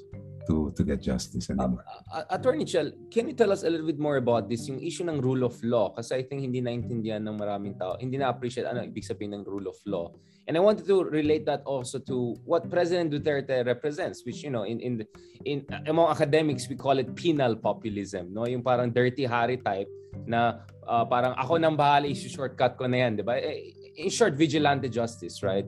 [0.48, 1.84] to to get justice anymore.
[2.12, 5.04] Uh, Attorney Chel, can you tell us a little bit more about this, yung issue
[5.04, 5.92] ng rule of law?
[5.92, 9.68] Kasi I think hindi naintindihan ng maraming tao, hindi na-appreciate ano ibig sabihin ng rule
[9.68, 10.10] of law.
[10.48, 14.64] And I wanted to relate that also to what President Duterte represents, which you know,
[14.64, 15.04] in in
[15.44, 18.48] in among academics we call it penal populism, no?
[18.48, 19.92] Yung parang dirty Harry type
[20.24, 23.36] na uh, parang ako nang bahala, issue shortcut ko na yan, di ba?
[23.36, 25.68] Eh, in short, vigilante justice, right?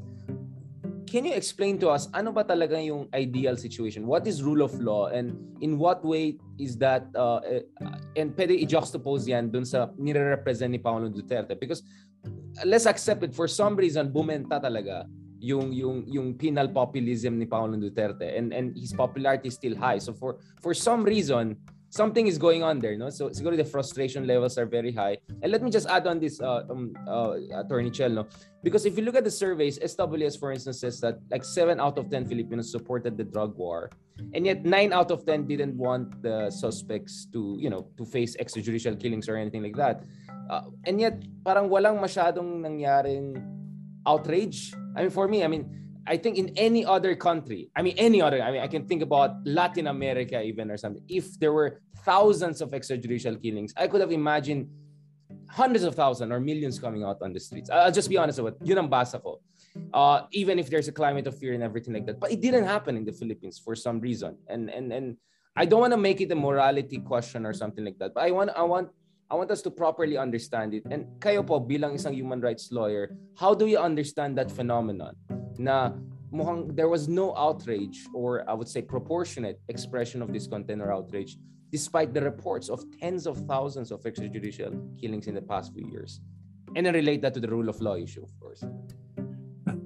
[1.09, 4.05] Can you explain to us ano ba talaga yung ideal situation?
[4.05, 7.65] What is rule of law and in what way is that uh, eh,
[8.15, 11.81] and pwede i-juxtapose yan dun sa nire-represent ni Pangulong Duterte because
[12.61, 15.09] let's accept it for some reason bumenta talaga
[15.41, 19.97] yung yung yung penal populism ni Pangulong Duterte and and his popularity is still high.
[19.97, 21.57] So for for some reason
[21.89, 23.09] something is going on there, no?
[23.09, 25.17] So siguro the frustration levels are very high.
[25.41, 28.27] And let me just add on this, uh, um, uh, Attorney Chel, no?
[28.63, 31.97] Because if you look at the surveys, SWS, for instance, says that like seven out
[31.97, 33.89] of 10 Filipinos supported the drug war.
[34.33, 38.35] And yet nine out of 10 didn't want the suspects to, you know, to face
[38.37, 40.03] extrajudicial killings or anything like that.
[40.49, 43.37] Uh, and yet parang walang masyadong nangyaring
[44.05, 44.73] outrage.
[44.95, 45.69] I mean, for me, I mean,
[46.07, 49.01] I think in any other country, I mean, any other, I mean, I can think
[49.01, 51.03] about Latin America even or something.
[51.07, 54.69] If there were thousands of extrajudicial killings, I could have imagined
[55.49, 57.69] hundreds of thousands or millions coming out on the streets.
[57.69, 59.41] I'll just be honest about yun ang basa ko.
[59.93, 62.19] Uh, even if there's a climate of fear and everything like that.
[62.19, 64.37] But it didn't happen in the Philippines for some reason.
[64.47, 65.17] And and and
[65.55, 68.13] I don't want to make it a morality question or something like that.
[68.13, 68.89] But I want I want
[69.29, 70.83] I want us to properly understand it.
[70.89, 75.13] And kayo po bilang isang human rights lawyer, how do you understand that phenomenon?
[75.59, 75.91] Na
[76.31, 81.35] mukhang there was no outrage or I would say proportionate expression of discontent or outrage
[81.69, 86.21] despite the reports of tens of thousands of extrajudicial killings in the past few years.
[86.75, 88.63] And then relate that to the rule of law issue, of course.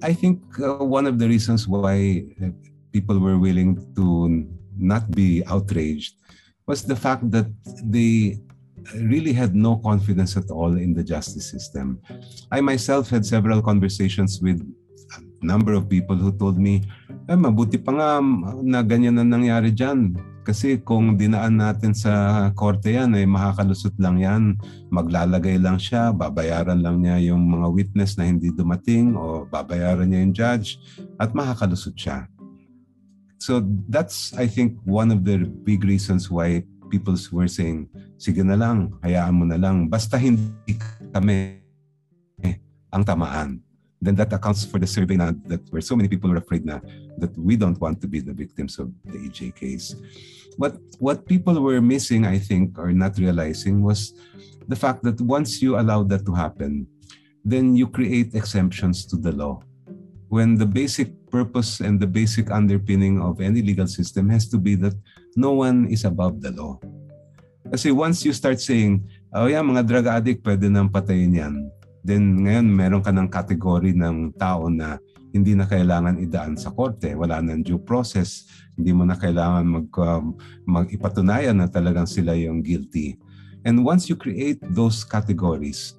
[0.02, 2.48] I think uh, one of the reasons why uh,
[2.92, 4.46] people were willing to
[4.78, 6.14] not be outraged
[6.66, 7.48] was the fact that
[7.82, 8.38] they
[8.96, 12.00] really had no confidence at all in the justice system.
[12.50, 14.60] I myself had several conversations with
[15.44, 16.80] number of people who told me,
[17.28, 18.08] eh, mabuti pa nga
[18.64, 20.16] na ganyan na nangyari dyan.
[20.44, 24.42] Kasi kung dinaan natin sa korte yan, eh, makakalusot lang yan.
[24.92, 30.20] Maglalagay lang siya, babayaran lang niya yung mga witness na hindi dumating o babayaran niya
[30.20, 30.76] yung judge
[31.16, 32.28] at makakalusot siya.
[33.40, 37.88] So that's, I think, one of the big reasons why people were saying,
[38.20, 40.76] sige na lang, hayaan mo na lang, basta hindi
[41.12, 41.60] kami
[42.94, 43.58] ang tamaan.
[44.04, 46.84] Then that accounts for the survey now that where so many people are afraid now
[47.16, 49.96] that we don't want to be the victims of the EJ case.
[50.60, 54.12] What what people were missing, I think, or not realizing was
[54.68, 56.84] the fact that once you allow that to happen,
[57.48, 59.64] then you create exemptions to the law.
[60.28, 64.76] When the basic purpose and the basic underpinning of any legal system has to be
[64.84, 64.94] that
[65.32, 66.76] no one is above the law.
[67.72, 69.00] Kasi once you start saying,
[69.32, 71.54] oh yeah, mga drug addict, pwede nang patayin yan.
[72.04, 75.00] Then ngayon, meron ka ng category ng tao na
[75.32, 77.16] hindi na kailangan idaan sa korte.
[77.16, 78.44] Wala nang due process.
[78.76, 80.36] Hindi mo na kailangan mag, um,
[80.68, 83.16] mag-ipatunayan na talagang sila yung guilty.
[83.64, 85.96] And once you create those categories,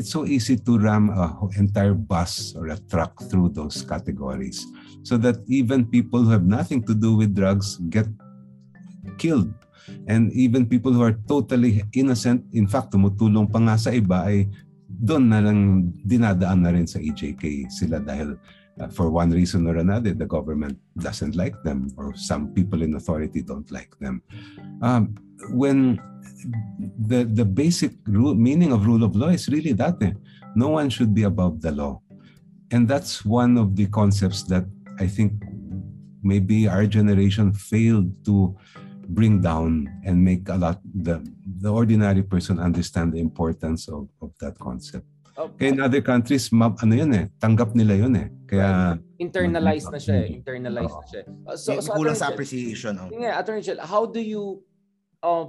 [0.00, 4.64] it's so easy to ram a entire bus or a truck through those categories
[5.04, 8.08] so that even people who have nothing to do with drugs get
[9.16, 9.52] killed
[10.06, 14.44] and even people who are totally innocent in fact tumutulong pa nga sa iba ay
[14.96, 18.40] doon na lang dinadaan na rin sa EJK sila dahil
[18.80, 22.96] uh, for one reason or another the government doesn't like them or some people in
[22.96, 24.24] authority don't like them
[24.80, 25.12] um,
[25.52, 26.00] when
[27.08, 30.12] the the basic rule, meaning of rule of law is really that eh.
[30.56, 32.00] no one should be above the law
[32.72, 34.64] and that's one of the concepts that
[34.98, 35.32] i think
[36.24, 38.56] maybe our generation failed to
[39.08, 41.22] bring down and make a lot the
[41.62, 45.68] the ordinary person understand the importance of of that concept Okay.
[45.68, 48.28] in other countries, ma- ano yun eh, tanggap nila yun eh.
[48.48, 48.96] Kaya...
[49.20, 50.40] Internalized na siya eh.
[50.40, 51.04] Internalized oh.
[51.04, 51.22] na siya.
[51.44, 52.96] Uh, so, so, kulang sa appreciation.
[52.96, 53.12] Oh.
[53.12, 54.64] Yeah, Attorney Chel, how do you
[55.22, 55.46] uh,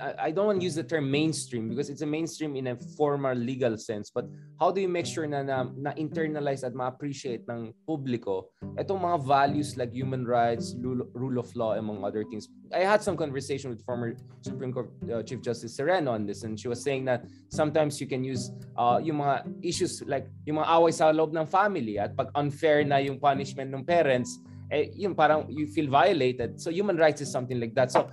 [0.00, 3.34] I, don't want to use the term mainstream because it's a mainstream in a formal
[3.34, 4.10] legal sense.
[4.10, 4.26] But
[4.58, 8.44] how do you make sure na, na, na internalize at ma-appreciate ng publiko
[8.78, 12.48] itong mga values like human rights, rule, rule of law, among other things?
[12.74, 16.58] I had some conversation with former Supreme Court uh, Chief Justice Sereno on this and
[16.58, 20.68] she was saying that sometimes you can use uh, yung mga issues like yung mga
[20.68, 24.40] away sa loob ng family at pag unfair na yung punishment ng parents,
[24.70, 26.60] eh, yung parang you feel violated.
[26.60, 27.90] So human rights is something like that.
[27.90, 28.08] So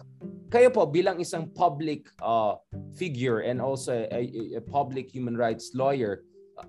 [0.48, 2.56] kayo po bilang isang public uh,
[2.96, 4.22] figure and also a,
[4.56, 6.24] a public human rights lawyer,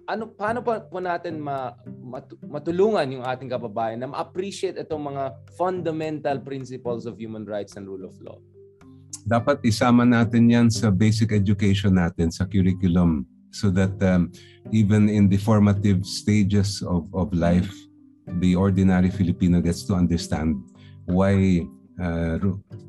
[0.05, 1.73] ano paano pa po natin ma,
[2.45, 8.05] matulungan yung ating kababayan na ma-appreciate itong mga fundamental principles of human rights and rule
[8.05, 8.37] of law?
[9.25, 14.29] Dapat isama natin yan sa basic education natin sa curriculum so that um,
[14.73, 17.73] even in the formative stages of, of life,
[18.45, 20.61] the ordinary Filipino gets to understand
[21.09, 21.65] why
[22.01, 22.39] uh,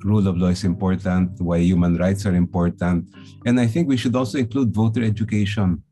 [0.05, 3.09] rule of law is important, why human rights are important.
[3.45, 5.83] And I think we should also include voter education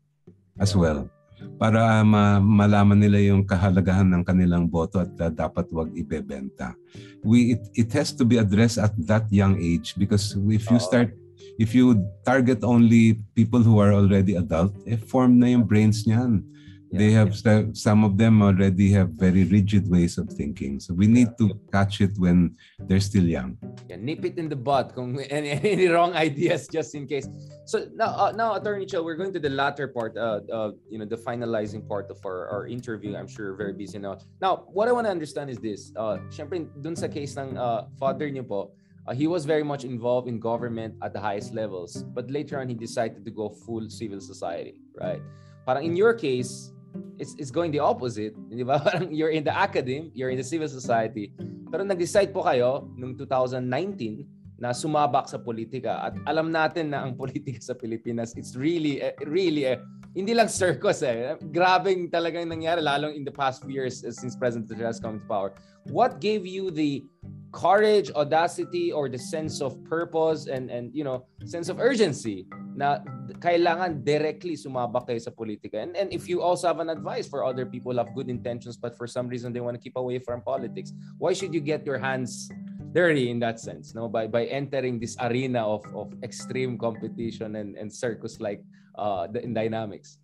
[0.58, 1.10] as well
[1.58, 6.74] para ma- malaman nila yung kahalagahan ng kanilang boto at uh, dapat wag ibebenta.
[7.22, 11.14] We it, it has to be addressed at that young age because if you start
[11.58, 16.46] if you target only people who are already adult, eh, form na yung brains niyan.
[16.90, 16.98] Yeah.
[16.98, 17.36] They have
[17.76, 20.80] some of them already have very rigid ways of thinking.
[20.80, 23.58] So we need to catch it when they're still young.
[23.88, 27.28] Yeah, nip it in the butt kung any, any wrong ideas just in case.
[27.66, 30.98] So now, uh, now Attorney Chell, we're going to the latter part, uh, uh, you
[30.98, 33.16] know, the finalizing part of our, our interview.
[33.16, 34.18] I'm sure you're very busy now.
[34.40, 35.92] Now, what I want to understand is this.
[35.94, 38.72] Uh, syempre, dun sa case ng uh, father niyo po,
[39.06, 42.04] uh, he was very much involved in government at the highest levels.
[42.16, 45.20] But later on, he decided to go full civil society, right?
[45.68, 46.72] Parang in your case,
[47.18, 48.34] it's, it's going the opposite.
[48.50, 48.80] Di ba?
[48.80, 51.34] Parang you're in the academy, you're in the civil society.
[51.68, 57.14] Pero nag-decide po kayo noong 2019 na sumabak sa politika at alam natin na ang
[57.22, 59.78] politika sa Pilipinas it's really eh, really eh,
[60.18, 64.34] hindi lang circus eh grabing talagang nangyari lalong in the past few years eh, since
[64.34, 65.54] President Duterte has come to power
[65.94, 67.06] what gave you the
[67.52, 72.44] courage audacity or the sense of purpose and and you know sense of urgency
[72.76, 73.00] na
[73.40, 75.82] kailangan directly sumabak kayo sa politika.
[75.82, 78.76] And, and if you also have an advice for other people who have good intentions
[78.76, 81.82] but for some reason they want to keep away from politics, why should you get
[81.82, 82.52] your hands
[82.92, 84.08] dirty in that sense no?
[84.08, 88.60] By by entering this arena of of extreme competition and and circus like
[88.94, 90.20] uh the, in dynamics?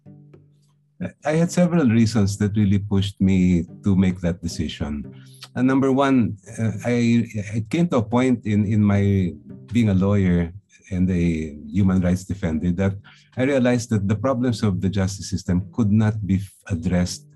[1.26, 5.10] I had several reasons that really pushed me to make that decision
[5.54, 7.24] and number one uh, i
[7.54, 9.32] it came to a point in in my
[9.72, 10.52] being a lawyer
[10.90, 12.94] and a human rights defender that
[13.36, 17.26] I realized that the problems of the justice system could not be addressed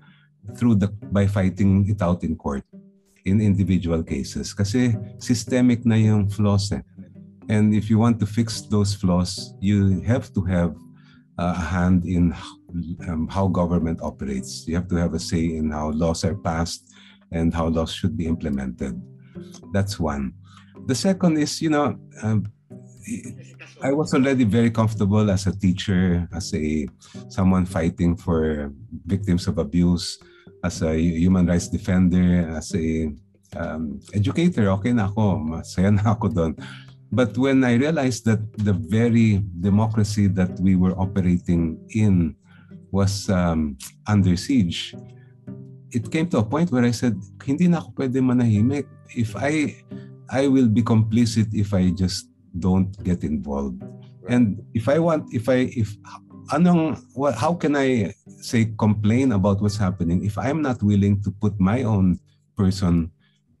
[0.55, 2.63] through the by fighting it out in court
[3.25, 6.81] in individual cases kasi systemic na yung flaws eh.
[7.49, 10.77] And if you want to fix those flaws, you have to have
[11.33, 12.29] a hand in
[13.09, 14.69] um, how government operates.
[14.69, 16.93] You have to have a say in how laws are passed
[17.31, 18.99] and how laws should be implemented.
[19.73, 20.33] That's one.
[20.87, 22.47] The second is, you know, um,
[23.81, 26.87] I was already very comfortable as a teacher, as a
[27.29, 28.71] someone fighting for
[29.05, 30.19] victims of abuse,
[30.63, 33.11] as a human rights defender, as a
[33.55, 34.69] um, educator.
[34.77, 36.53] Okay na ako, masaya na ako doon.
[37.09, 42.35] But when I realized that the very democracy that we were operating in
[42.91, 44.93] was um, under siege,
[45.91, 48.85] it came to a point where I said, hindi na ako pwede manahimik.
[49.15, 49.75] If I
[50.29, 53.81] I will be complicit if I just don't get involved.
[54.29, 55.97] And if I want, if I, if,
[56.53, 61.31] anong, what, how can I say complain about what's happening if I'm not willing to
[61.41, 62.19] put my own
[62.55, 63.11] person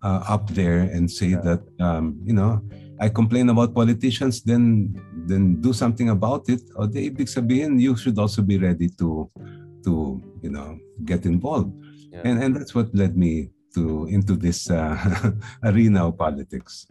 [0.03, 1.41] uh, up there and say yeah.
[1.41, 2.61] that, um, you know,
[2.99, 4.93] I complain about politicians, then
[5.25, 6.59] then do something about it.
[6.75, 9.31] O the ibig sabihin, you should also be ready to
[9.87, 10.75] to you know
[11.07, 11.71] get involved.
[12.09, 12.25] Yeah.
[12.25, 14.97] And and that's what led me to into this uh,
[15.69, 16.89] arena of politics.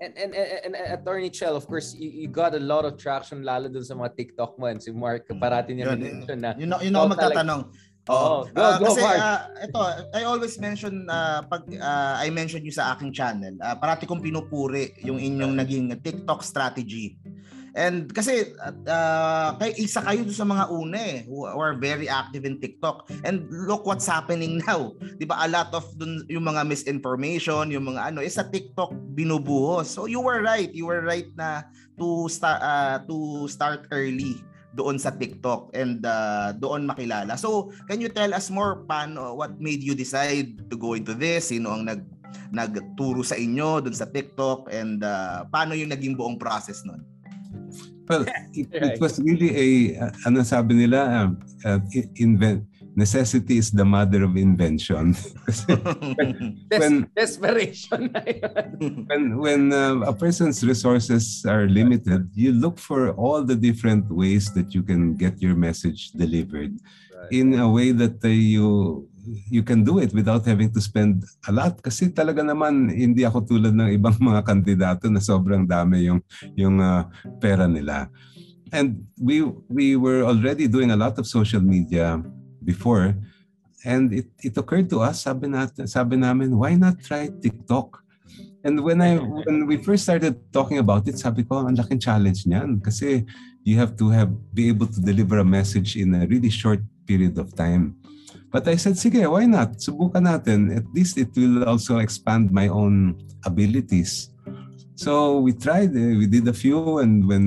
[0.00, 3.42] And, and, and, and Attorney Chell, of course, you, you got a lot of traction
[3.42, 4.68] lalo dun sa mga TikTok mo.
[4.78, 6.52] Si Mark, parati niya mention na.
[6.56, 7.62] Yun, yun ako magtatanong.
[8.08, 8.24] Oo.
[8.24, 9.20] Oh, go, uh, go, kasi Mark.
[9.20, 9.80] Uh, ito,
[10.16, 14.24] I always mention uh, pag uh, I mention you sa aking channel, uh, parati kong
[14.24, 17.20] pinupuri yung inyong naging TikTok strategy.
[17.78, 18.58] And kasi
[18.90, 23.06] uh, kay isa kayo sa mga una eh who are very active in TikTok.
[23.22, 24.98] And look what's happening now.
[24.98, 25.38] 'Di ba?
[25.38, 29.94] A lot of dun, yung mga misinformation, yung mga ano, is sa TikTok binubuhos.
[29.94, 30.74] So you were right.
[30.74, 31.70] You were right na
[32.02, 34.42] to start uh, to start early
[34.74, 37.34] doon sa TikTok and uh, doon makilala.
[37.34, 41.50] So, can you tell us more paano what made you decide to go into this?
[41.50, 42.02] Sino ang nag
[42.48, 47.02] nagturo sa inyo doon sa TikTok and uh, paano yung naging buong process noon?
[48.08, 51.80] Well, it, it was really a, uh, ano sabi nila, uh, uh,
[52.16, 52.64] invent,
[52.96, 55.14] necessity is the mother of invention.
[56.72, 58.10] when, Desperation
[59.06, 64.50] when when uh, a person's resources are limited, you look for all the different ways
[64.54, 66.74] that you can get your message delivered
[67.14, 67.30] right.
[67.30, 69.06] in a way that uh, you
[69.50, 73.44] you can do it without having to spend a lot kasi talaga naman hindi ako
[73.44, 76.20] tulad ng ibang mga kandidato na sobrang dami yung
[76.56, 77.04] yung uh,
[77.42, 78.08] pera nila.
[78.68, 82.20] And we we were already doing a lot of social media
[82.60, 83.16] before
[83.86, 88.04] and it it occurred to us sabi natin sabi namin why not try TikTok?
[88.66, 89.16] And when I
[89.46, 93.24] when we first started talking about it, sabi ko ang laking challenge niyan kasi
[93.62, 97.36] you have to have be able to deliver a message in a really short period
[97.36, 97.97] of time.
[98.50, 99.76] But I said, sige, why not?
[99.76, 100.72] Subukan natin.
[100.72, 104.32] At least it will also expand my own abilities.
[104.96, 107.44] So we tried, eh, we did a few, and when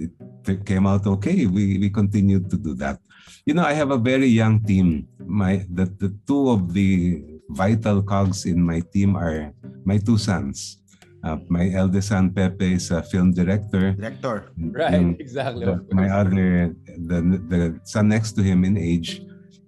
[0.00, 0.10] it,
[0.48, 2.98] it came out okay, we, we continued to do that.
[3.46, 5.06] You know, I have a very young team.
[5.18, 9.52] My the, the two of the vital cogs in my team are
[9.84, 10.78] my two sons.
[11.22, 13.92] Uh, my eldest son Pepe is a film director.
[13.92, 15.14] Director, right?
[15.20, 15.66] exactly.
[15.66, 19.22] The, my other, the the son next to him in age,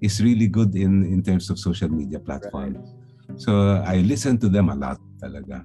[0.05, 2.85] is really good in in terms of social media platforms.
[2.85, 3.41] Right.
[3.41, 5.65] So I listen to them a lot talaga.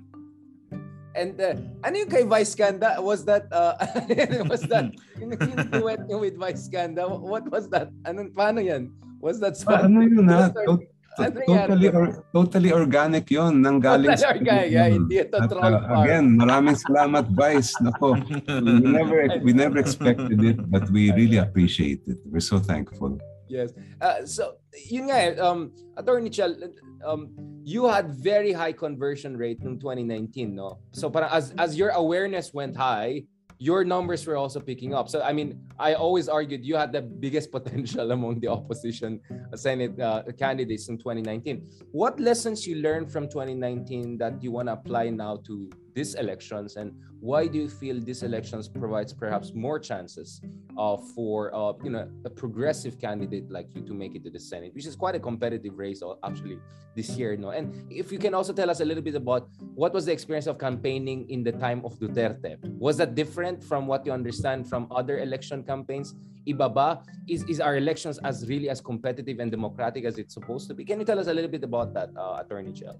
[1.19, 2.95] And uh, ano yung kay Vice Ganda?
[3.03, 3.75] Was that uh,
[4.51, 7.03] was that yung, yung duet niyo with Vice Ganda?
[7.03, 7.91] What was that?
[8.07, 8.87] Ano paano yan?
[9.19, 9.91] Was that song?
[9.91, 10.47] ano yun na?
[10.55, 10.79] Ano
[11.19, 16.39] totally or, totally organic 'yon nang galing totally organic, yeah, hindi ito At, uh, again,
[16.39, 17.75] maraming salamat Vice.
[17.83, 18.15] Nako.
[18.47, 22.19] we never we never expected it but we really appreciate it.
[22.23, 23.19] We're so thankful.
[23.49, 23.73] Yes.
[23.99, 26.55] Uh, so yun nga eh, um Attorney Chel,
[27.03, 27.33] um
[27.65, 30.79] you had very high conversion rate in 2019, no?
[30.93, 33.25] So para as as your awareness went high,
[33.59, 35.09] your numbers were also picking up.
[35.09, 39.19] So I mean, I always argued you had the biggest potential among the opposition
[39.55, 41.67] Senate uh, candidates in 2019.
[41.91, 45.69] What lessons you learned from 2019 that you want to apply now to
[45.99, 46.87] these elections, and
[47.29, 50.39] why do you feel these elections provides perhaps more chances
[50.83, 54.43] uh, for uh, you know a progressive candidate like you to make it to the
[54.51, 56.57] Senate, which is quite a competitive race uh, actually
[56.95, 57.49] this year, no?
[57.57, 57.65] And
[58.01, 59.43] if you can also tell us a little bit about
[59.81, 62.51] what was the experience of campaigning in the time of Duterte,
[62.87, 66.15] was that different from what you understand from other election campaigns?
[66.47, 66.89] Ibaba
[67.27, 70.85] is is our elections as really as competitive and democratic as it's supposed to be?
[70.89, 72.97] Can you tell us a little bit about that, uh, Attorney Chel?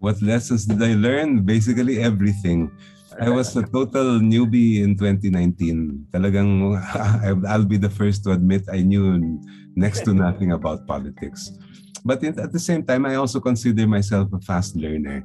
[0.00, 1.44] What lessons did I learn?
[1.44, 2.72] Basically everything.
[3.20, 6.08] I was a total newbie in 2019.
[6.08, 6.72] Talagang
[7.48, 9.20] I'll be the first to admit I knew
[9.76, 11.52] next to nothing about politics.
[12.04, 15.20] But at the same time, I also consider myself a fast learner.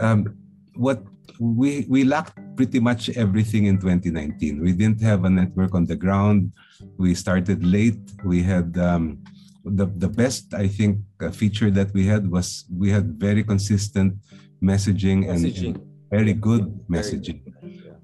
[0.00, 0.32] Um,
[0.74, 1.04] what
[1.38, 4.62] we we lacked pretty much everything in 2019.
[4.62, 6.52] We didn't have a network on the ground.
[6.96, 8.00] We started late.
[8.24, 9.20] We had um,
[9.64, 14.20] the the best I think uh, feature that we had was we had very consistent
[14.62, 15.80] messaging, messaging.
[15.80, 17.42] and, very good messaging.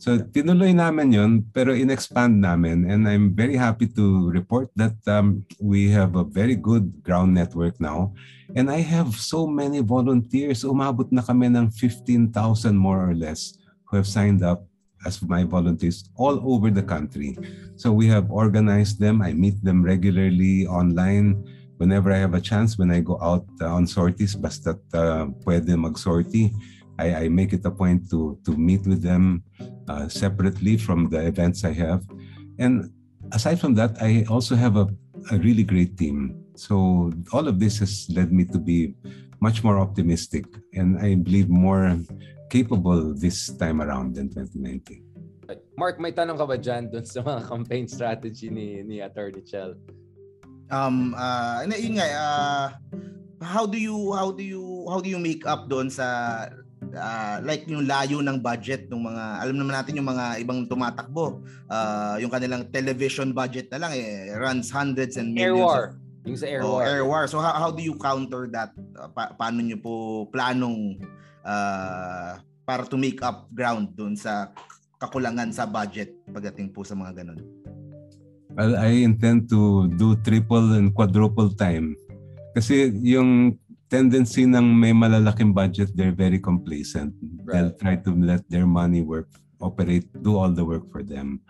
[0.00, 5.44] So tinuloy namin yon pero in-expand namin and I'm very happy to report that um,
[5.60, 8.16] we have a very good ground network now
[8.56, 10.64] and I have so many volunteers.
[10.64, 12.32] Umabot na kami ng 15,000
[12.72, 14.64] more or less who have signed up
[15.06, 17.36] as my volunteers all over the country.
[17.76, 19.22] So we have organized them.
[19.22, 21.44] I meet them regularly online.
[21.78, 25.72] Whenever I have a chance, when I go out uh, on sorties, basta uh, pwede
[25.72, 26.52] mag-sortie,
[27.00, 29.42] I, I make it a point to, to meet with them
[29.88, 32.04] uh, separately from the events I have.
[32.58, 32.92] And
[33.32, 34.86] aside from that, I also have a,
[35.32, 36.44] a really great team.
[36.56, 38.94] So all of this has led me to be
[39.40, 40.44] much more optimistic
[40.74, 41.96] and I believe more
[42.50, 45.06] capable this time around than 2019.
[45.78, 49.78] Mark, may tanong ka ba dyan dun sa mga campaign strategy ni, ni Attorney Chel?
[50.70, 52.66] Um, uh, yun nga, uh,
[53.42, 56.06] how do you, how do you, how do you make up doon sa
[56.94, 61.42] uh, like yung layo ng budget ng mga alam naman natin yung mga ibang tumatakbo.
[61.68, 65.82] Uh, yung kanilang television budget na lang eh runs hundreds and millions Air War.
[65.82, 66.82] Of, yung sa Air oh, War.
[66.86, 67.24] Air War.
[67.26, 68.74] So how, how do you counter that?
[68.96, 71.00] Uh, pa- paano niyo po planong
[71.44, 74.52] uh, para to make up ground doon sa
[75.00, 77.40] kakulangan sa budget pagdating po sa mga ganun?
[78.54, 81.94] Well, I intend to do triple and quadruple time.
[82.52, 83.56] Kasi yung
[83.88, 87.14] tendency ng may malalaking budget, they're very complacent.
[87.42, 87.54] Right.
[87.54, 89.30] They'll try to let their money work,
[89.62, 91.40] operate, do all the work for them.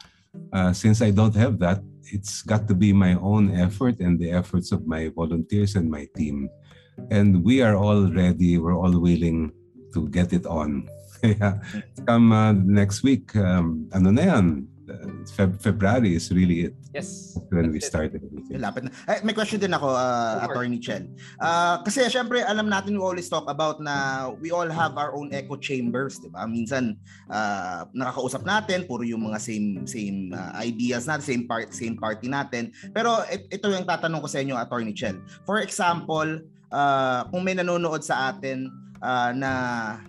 [0.53, 1.83] Uh, since I don't have that,
[2.13, 6.07] it's got to be my own effort and the efforts of my volunteers and my
[6.17, 6.49] team.
[7.11, 9.53] And we are all ready, we're all willing
[9.93, 10.89] to get it on.
[11.23, 11.61] yeah.
[12.07, 14.71] Come uh, next week, um, ano na yan?
[15.37, 16.75] Feb- February is really it.
[16.91, 17.39] Yes.
[17.51, 18.59] When we started everything.
[18.59, 18.91] Lapit na.
[19.07, 21.15] Eh, may question din ako, uh, Attorney Chen.
[21.39, 25.31] Uh, kasi syempre, alam natin we always talk about na we all have our own
[25.31, 26.47] echo chambers, di ba?
[26.51, 26.99] Minsan,
[27.31, 32.27] uh, nakakausap natin, puro yung mga same same uh, ideas natin, same, part, same party
[32.27, 32.75] natin.
[32.91, 35.23] Pero ito yung tatanong ko sa inyo, Attorney Chen.
[35.47, 36.43] For example,
[36.75, 38.71] uh, kung may nanonood sa atin
[39.03, 39.53] uh, na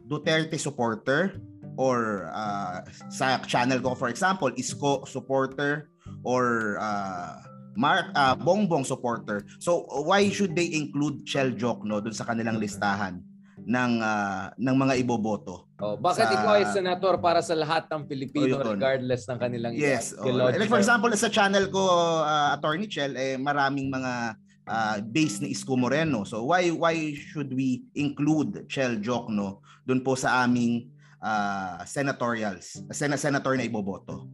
[0.05, 1.39] Duterte supporter,
[1.79, 5.89] or uh, sa channel ko for example Isko supporter
[6.21, 7.39] or uh,
[7.79, 9.47] Mark uh, Bongbong supporter.
[9.63, 13.23] So why should they include Chel Jokno dun sa kanilang listahan
[13.61, 15.71] ng uh, ng mga iboboto?
[15.79, 19.73] Oh, bakit sa, ikaw ay senator para sa lahat ng Pilipino oh, regardless ng kanilang
[19.73, 20.13] Yes.
[20.19, 21.81] Oh, like for example sa channel ko
[22.21, 24.35] uh, Attorney Chel eh maraming mga
[24.67, 26.25] uh, base ni Isko Moreno.
[26.25, 30.91] So why why should we include Chel Jokno doon po sa aming
[31.21, 34.27] uh, senatorials, sen- senator na iboboto.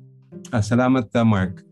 [0.50, 1.64] Ah, salamat uh, Mark.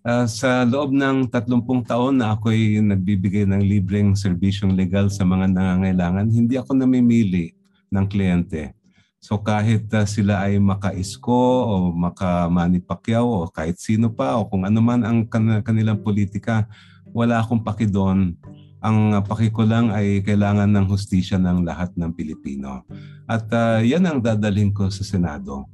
[0.00, 5.52] Uh, sa loob ng 30 taon na ako'y nagbibigay ng libreng serbisyong legal sa mga
[5.52, 7.52] nangangailangan, hindi ako namimili
[7.92, 8.72] ng kliyente.
[9.20, 14.64] So kahit uh, sila ay maka-isko o maka-Manny Pacquiao o kahit sino pa o kung
[14.64, 16.64] ano man ang kan- kanilang politika,
[17.10, 18.36] wala akong paki doon
[18.80, 22.88] Ang pakikulang ay kailangan ng hustisya ng lahat ng Pilipino.
[23.28, 25.68] At uh, yan ang dadalhin ko sa Senado.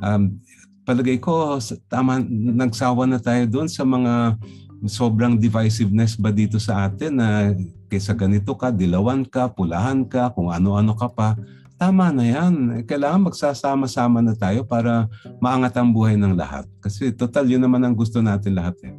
[0.00, 0.40] Um,
[0.88, 2.24] palagay ko, tama,
[2.56, 4.40] nagsawa na tayo doon sa mga
[4.88, 7.52] sobrang divisiveness ba dito sa atin na
[7.92, 11.36] kaysa ganito ka, dilawan ka, pulahan ka, kung ano-ano ka pa.
[11.76, 12.88] Tama na yan.
[12.88, 15.04] Kailangan magsasama-sama na tayo para
[15.44, 16.64] maangat ang buhay ng lahat.
[16.80, 18.96] Kasi total, yun naman ang gusto natin lahat eh.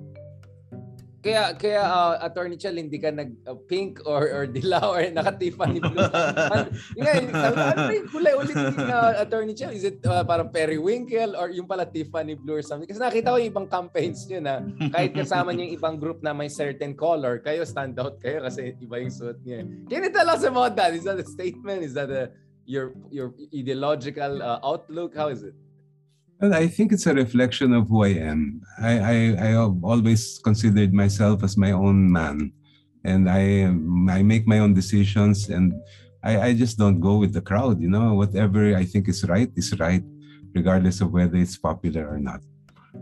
[1.27, 5.35] Kaya kaya uh, Attorney Chal hindi ka nag uh, pink or or dilaw or naka
[5.35, 6.07] Tiffany blue.
[6.95, 9.75] Ngayon, ano ba yung kulay ulit ni uh, Attorney Chal?
[9.75, 12.87] Is it uh, parang periwinkle or yung pala Tiffany blue or something?
[12.87, 14.63] Kasi nakita ko yung ibang campaigns niyo na
[14.95, 18.79] kahit kasama niyo yung ibang group na may certain color, kayo stand out kayo kasi
[18.79, 19.67] iba yung suit niya.
[19.91, 20.95] Can you tell us about that?
[20.95, 21.83] Is that a statement?
[21.83, 22.31] Is that a
[22.63, 25.11] your your ideological uh, outlook?
[25.11, 25.55] How is it?
[26.39, 28.61] Well, I think it's a reflection of who I am.
[28.79, 32.53] I, I, I have always considered myself as my own man.
[33.03, 33.63] And I,
[34.13, 35.73] I make my own decisions and
[36.23, 37.81] I, I just don't go with the crowd.
[37.81, 40.03] You know, whatever I think is right is right,
[40.53, 42.41] regardless of whether it's popular or not.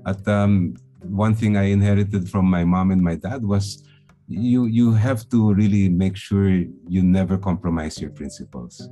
[0.05, 3.83] At um, one thing I inherited from my mom and my dad was
[4.27, 8.89] you you have to really make sure you never compromise your principles.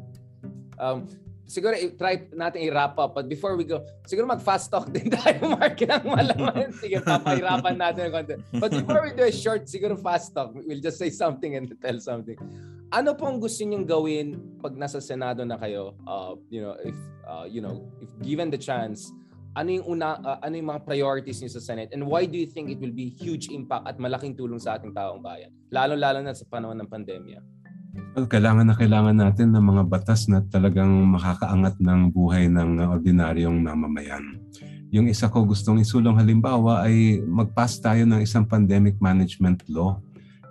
[0.79, 1.07] Um,
[1.47, 3.15] siguro try natin i-wrap up.
[3.15, 6.71] But before we go, siguro mag-fast talk din tayo, Mark, ng malaman.
[6.81, 8.33] Sige, papahirapan natin ng konti.
[8.57, 11.97] But before we do a short, siguro fast talk, we'll just say something and tell
[11.99, 12.37] something.
[12.93, 15.97] Ano pong gusto niyong gawin pag nasa Senado na kayo?
[16.05, 19.09] Uh, you know, if uh, you know, if given the chance,
[19.53, 22.49] ano yung una uh, ano yung mga priorities niyo sa Senate and why do you
[22.49, 26.25] think it will be huge impact at malaking tulong sa ating taong bayan lalo lalo
[26.25, 27.37] na sa panahon ng pandemya
[28.25, 34.41] kailangan na kailangan natin ng mga batas na talagang makakaangat ng buhay ng ordinaryong mamamayan.
[34.93, 39.97] Yung isa ko gustong isulong halimbawa ay mag-pass tayo ng isang pandemic management law.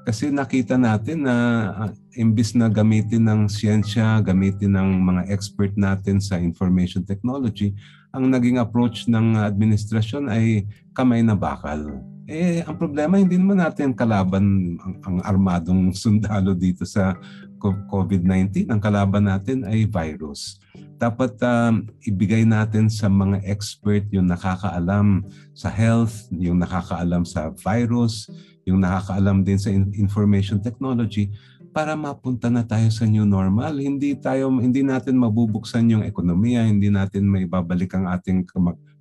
[0.02, 1.36] Kasi nakita natin na
[1.70, 7.70] uh, imbis na gamitin ng siyensya, gamitin ng mga expert natin sa information technology,
[8.10, 13.90] ang naging approach ng administrasyon ay kamay na bakal eh, ang problema, hindi naman natin
[13.94, 17.18] kalaban ang, ang armadong sundalo dito sa
[17.62, 18.70] COVID-19.
[18.70, 20.58] Ang kalaban natin ay virus.
[20.98, 28.30] Dapat um, ibigay natin sa mga expert yung nakakaalam sa health, yung nakakaalam sa virus,
[28.66, 31.30] yung nakakaalam din sa information technology
[31.72, 33.80] para mapunta na tayo sa new normal.
[33.80, 38.46] Hindi tayo hindi natin mabubuksan yung ekonomiya, hindi natin may babalik ang ating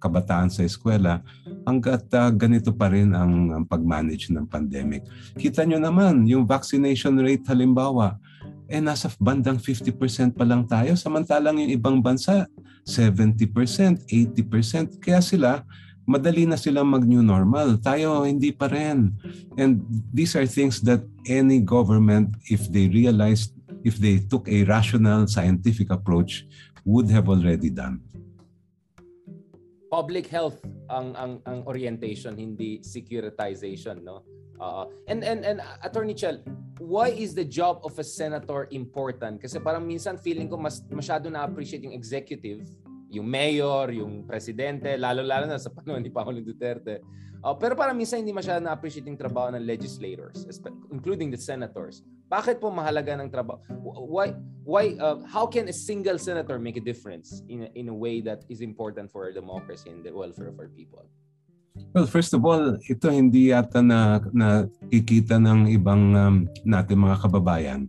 [0.02, 1.22] kabataan sa eskwela
[1.70, 5.06] hangga't uh, ganito pa rin ang, ang pag-manage ng pandemic.
[5.38, 8.18] Kita nyo naman, yung vaccination rate halimbawa,
[8.66, 12.48] eh nasa bandang 50% pa lang tayo samantalang yung ibang bansa
[12.88, 14.98] 70%, 80%.
[14.98, 15.62] Kaya sila
[16.08, 17.78] madali na silang mag-new normal.
[17.78, 19.14] Tayo, hindi pa rin.
[19.56, 23.54] And these are things that any government, if they realized,
[23.86, 26.46] if they took a rational, scientific approach,
[26.84, 28.02] would have already done.
[29.92, 34.24] Public health ang ang ang orientation, hindi securitization, no?
[34.62, 36.40] Uh, and and and Attorney Chel,
[36.80, 39.44] why is the job of a senator important?
[39.44, 42.64] Kasi parang minsan feeling ko mas masyado na appreciate yung executive
[43.12, 47.04] yung mayor, yung presidente, lalo-lalo na sa panahon ni Pangulong Duterte.
[47.44, 50.48] Uh, pero parang minsan hindi masyadong na-appreciate yung trabaho ng legislators,
[50.96, 52.08] including the senators.
[52.32, 53.60] Bakit po mahalaga ng trabaho?
[54.08, 54.32] Why,
[54.64, 58.24] why, uh, how can a single senator make a difference in a, in a way
[58.24, 61.04] that is important for our democracy and the welfare of our people?
[61.92, 67.82] Well, first of all, ito hindi yata na nakikita ng ibang um, natin mga kababayan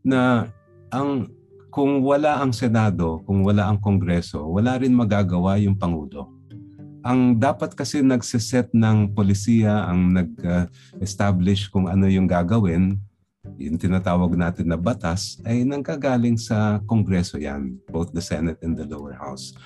[0.00, 0.48] na
[0.88, 1.28] ang
[1.68, 6.32] kung wala ang Senado, kung wala ang Kongreso, wala rin magagawa yung Pangulo.
[7.04, 12.96] Ang dapat kasi nagsiset ng polisiya, ang nag-establish kung ano yung gagawin,
[13.56, 18.86] yung tinatawag natin na batas, ay nanggagaling sa Kongreso yan, both the Senate and the
[18.86, 19.56] lower house.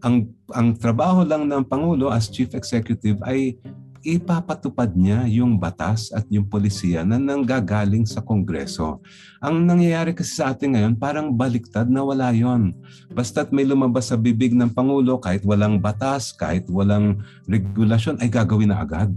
[0.00, 3.58] Ang, ang trabaho lang ng Pangulo as Chief Executive ay
[4.04, 9.00] ipapatupad niya yung batas at yung polisiya na nanggagaling sa Kongreso.
[9.40, 12.76] Ang nangyayari kasi sa atin ngayon, parang baliktad na wala yon.
[13.16, 18.70] Basta't may lumabas sa bibig ng Pangulo, kahit walang batas, kahit walang regulasyon, ay gagawin
[18.70, 19.08] na agad.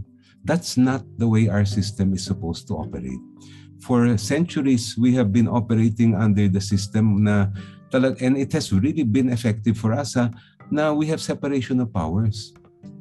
[0.48, 3.20] That's not the way our system is supposed to operate.
[3.82, 7.54] For centuries, we have been operating under the system na
[7.94, 10.34] talag and it has really been effective for us ha,
[10.68, 12.52] na we have separation of powers.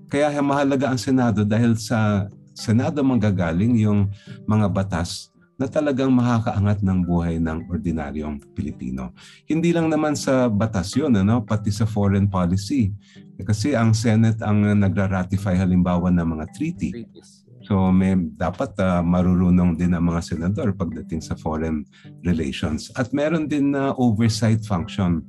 [0.07, 4.09] Kaya mahalaga ang Senado dahil sa Senado manggagaling yung
[4.49, 9.17] mga batas na talagang makakaangat ng buhay ng ordinaryong Pilipino.
[9.49, 11.41] Hindi lang naman sa batas yun, ano?
[11.41, 12.93] pati sa foreign policy.
[13.41, 16.91] Kasi ang Senate ang nagra-ratify halimbawa ng mga treaty.
[17.67, 21.83] So may dapat uh, marurunong din ang mga senador pagdating sa foreign
[22.23, 22.95] relations.
[22.95, 25.27] At meron din na uh, oversight function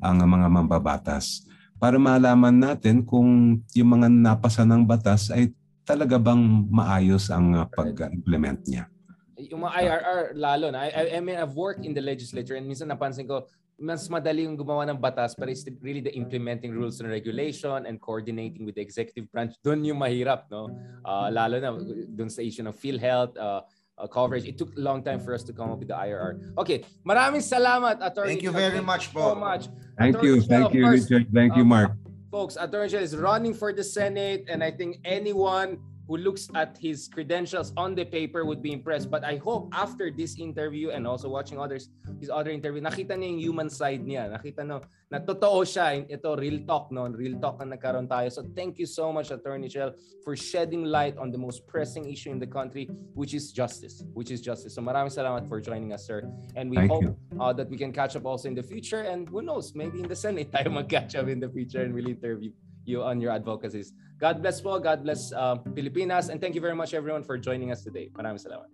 [0.00, 1.44] ang mga mambabatas
[1.76, 5.52] para malaman natin kung yung mga napasa ng batas ay
[5.84, 8.88] talaga bang maayos ang uh, pag-implement niya.
[9.36, 10.88] Yung mga IRR lalo na.
[10.88, 13.44] I, I mean, I've worked in the legislature and minsan napansin ko,
[13.84, 18.00] mas madali yung gumawa ng batas pero it's really the implementing rules and regulation and
[18.00, 19.52] coordinating with the executive branch.
[19.60, 20.72] Doon yung mahirap, no?
[21.04, 21.76] Uh, lalo na
[22.08, 23.60] doon sa issue ng PhilHealth, uh,
[24.00, 24.48] uh, coverage.
[24.48, 26.56] It took a long time for us to come up with the IRR.
[26.56, 28.40] Okay, maraming salamat, Attorney.
[28.40, 29.36] Thank you very Thank much so po.
[29.36, 29.68] much.
[30.00, 30.34] Thank Attorney you.
[30.40, 31.28] Thank you, Richard.
[31.28, 31.90] Thank you, uh, Mark.
[32.32, 37.08] Folks, Attorney is running for the Senate and I think anyone who looks at his
[37.08, 39.10] credentials on the paper would be impressed.
[39.10, 41.88] But I hope after this interview and also watching others
[42.20, 44.28] his other interview, nakita niya yung human side niya.
[44.28, 46.04] Nakita no, na totoo siya.
[46.04, 47.08] Ito, real talk, no?
[47.08, 48.28] Real talk na nagkaroon tayo.
[48.30, 52.30] So thank you so much, Attorney Chel, for shedding light on the most pressing issue
[52.30, 54.04] in the country, which is justice.
[54.12, 54.74] Which is justice.
[54.76, 56.28] So maraming salamat for joining us, sir.
[56.56, 59.08] And we Thank hope uh, that we can catch up also in the future.
[59.08, 62.12] And who knows, maybe in the Senate tayo mag-catch up in the future and we'll
[62.12, 62.52] interview
[62.84, 63.92] you on your advocacies.
[64.24, 64.80] God bless po.
[64.80, 66.32] God bless uh, Pilipinas.
[66.32, 68.08] And thank you very much everyone for joining us today.
[68.16, 68.72] Maraming salamat.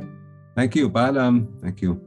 [0.54, 0.86] Thank you.
[0.86, 1.58] Paalam.
[1.58, 1.98] Thank you.